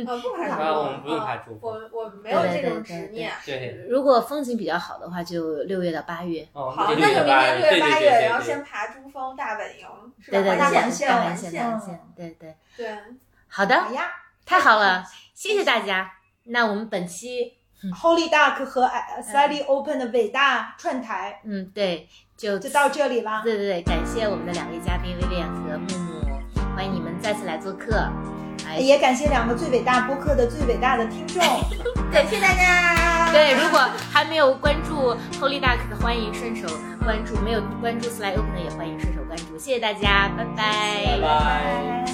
[0.06, 3.32] 呃，不 爬啊珠我们不用爬珠峰我我没有这种执念。
[3.46, 6.48] 对，如果风景比较好的话，就六月到八月。
[6.54, 9.86] 哦，好，那就明年六月八月，然后先爬珠峰、大本营，
[10.20, 10.40] 是吧？
[10.40, 12.56] 对对对，环大线、大环线、大环线，对对。
[12.76, 12.98] 对，
[13.48, 13.76] 好的，
[14.46, 15.04] 太好了，
[15.34, 16.12] 谢谢大家。
[16.46, 17.54] 那我们本期，，
[18.02, 18.90] Holy Duck 和
[19.22, 23.42] Slightly Open 的伟大串台嗯，对，就就到这里啦。
[23.44, 25.59] 对对对，感谢我们的两位嘉宾威廉和木木，欢迎你们
[27.22, 28.08] 再次来做客。
[28.68, 31.42] 哎，也感谢两个最伟大播客的最伟大的听众。
[32.12, 33.32] 感谢大家。
[33.32, 33.80] 对，如果
[34.12, 36.68] 还没有关注 Holy Duck 的，欢迎顺手
[37.04, 39.58] 关注；没有关注 Sly Open 的，也欢迎顺手关注。
[39.58, 42.06] 谢谢大家，拜拜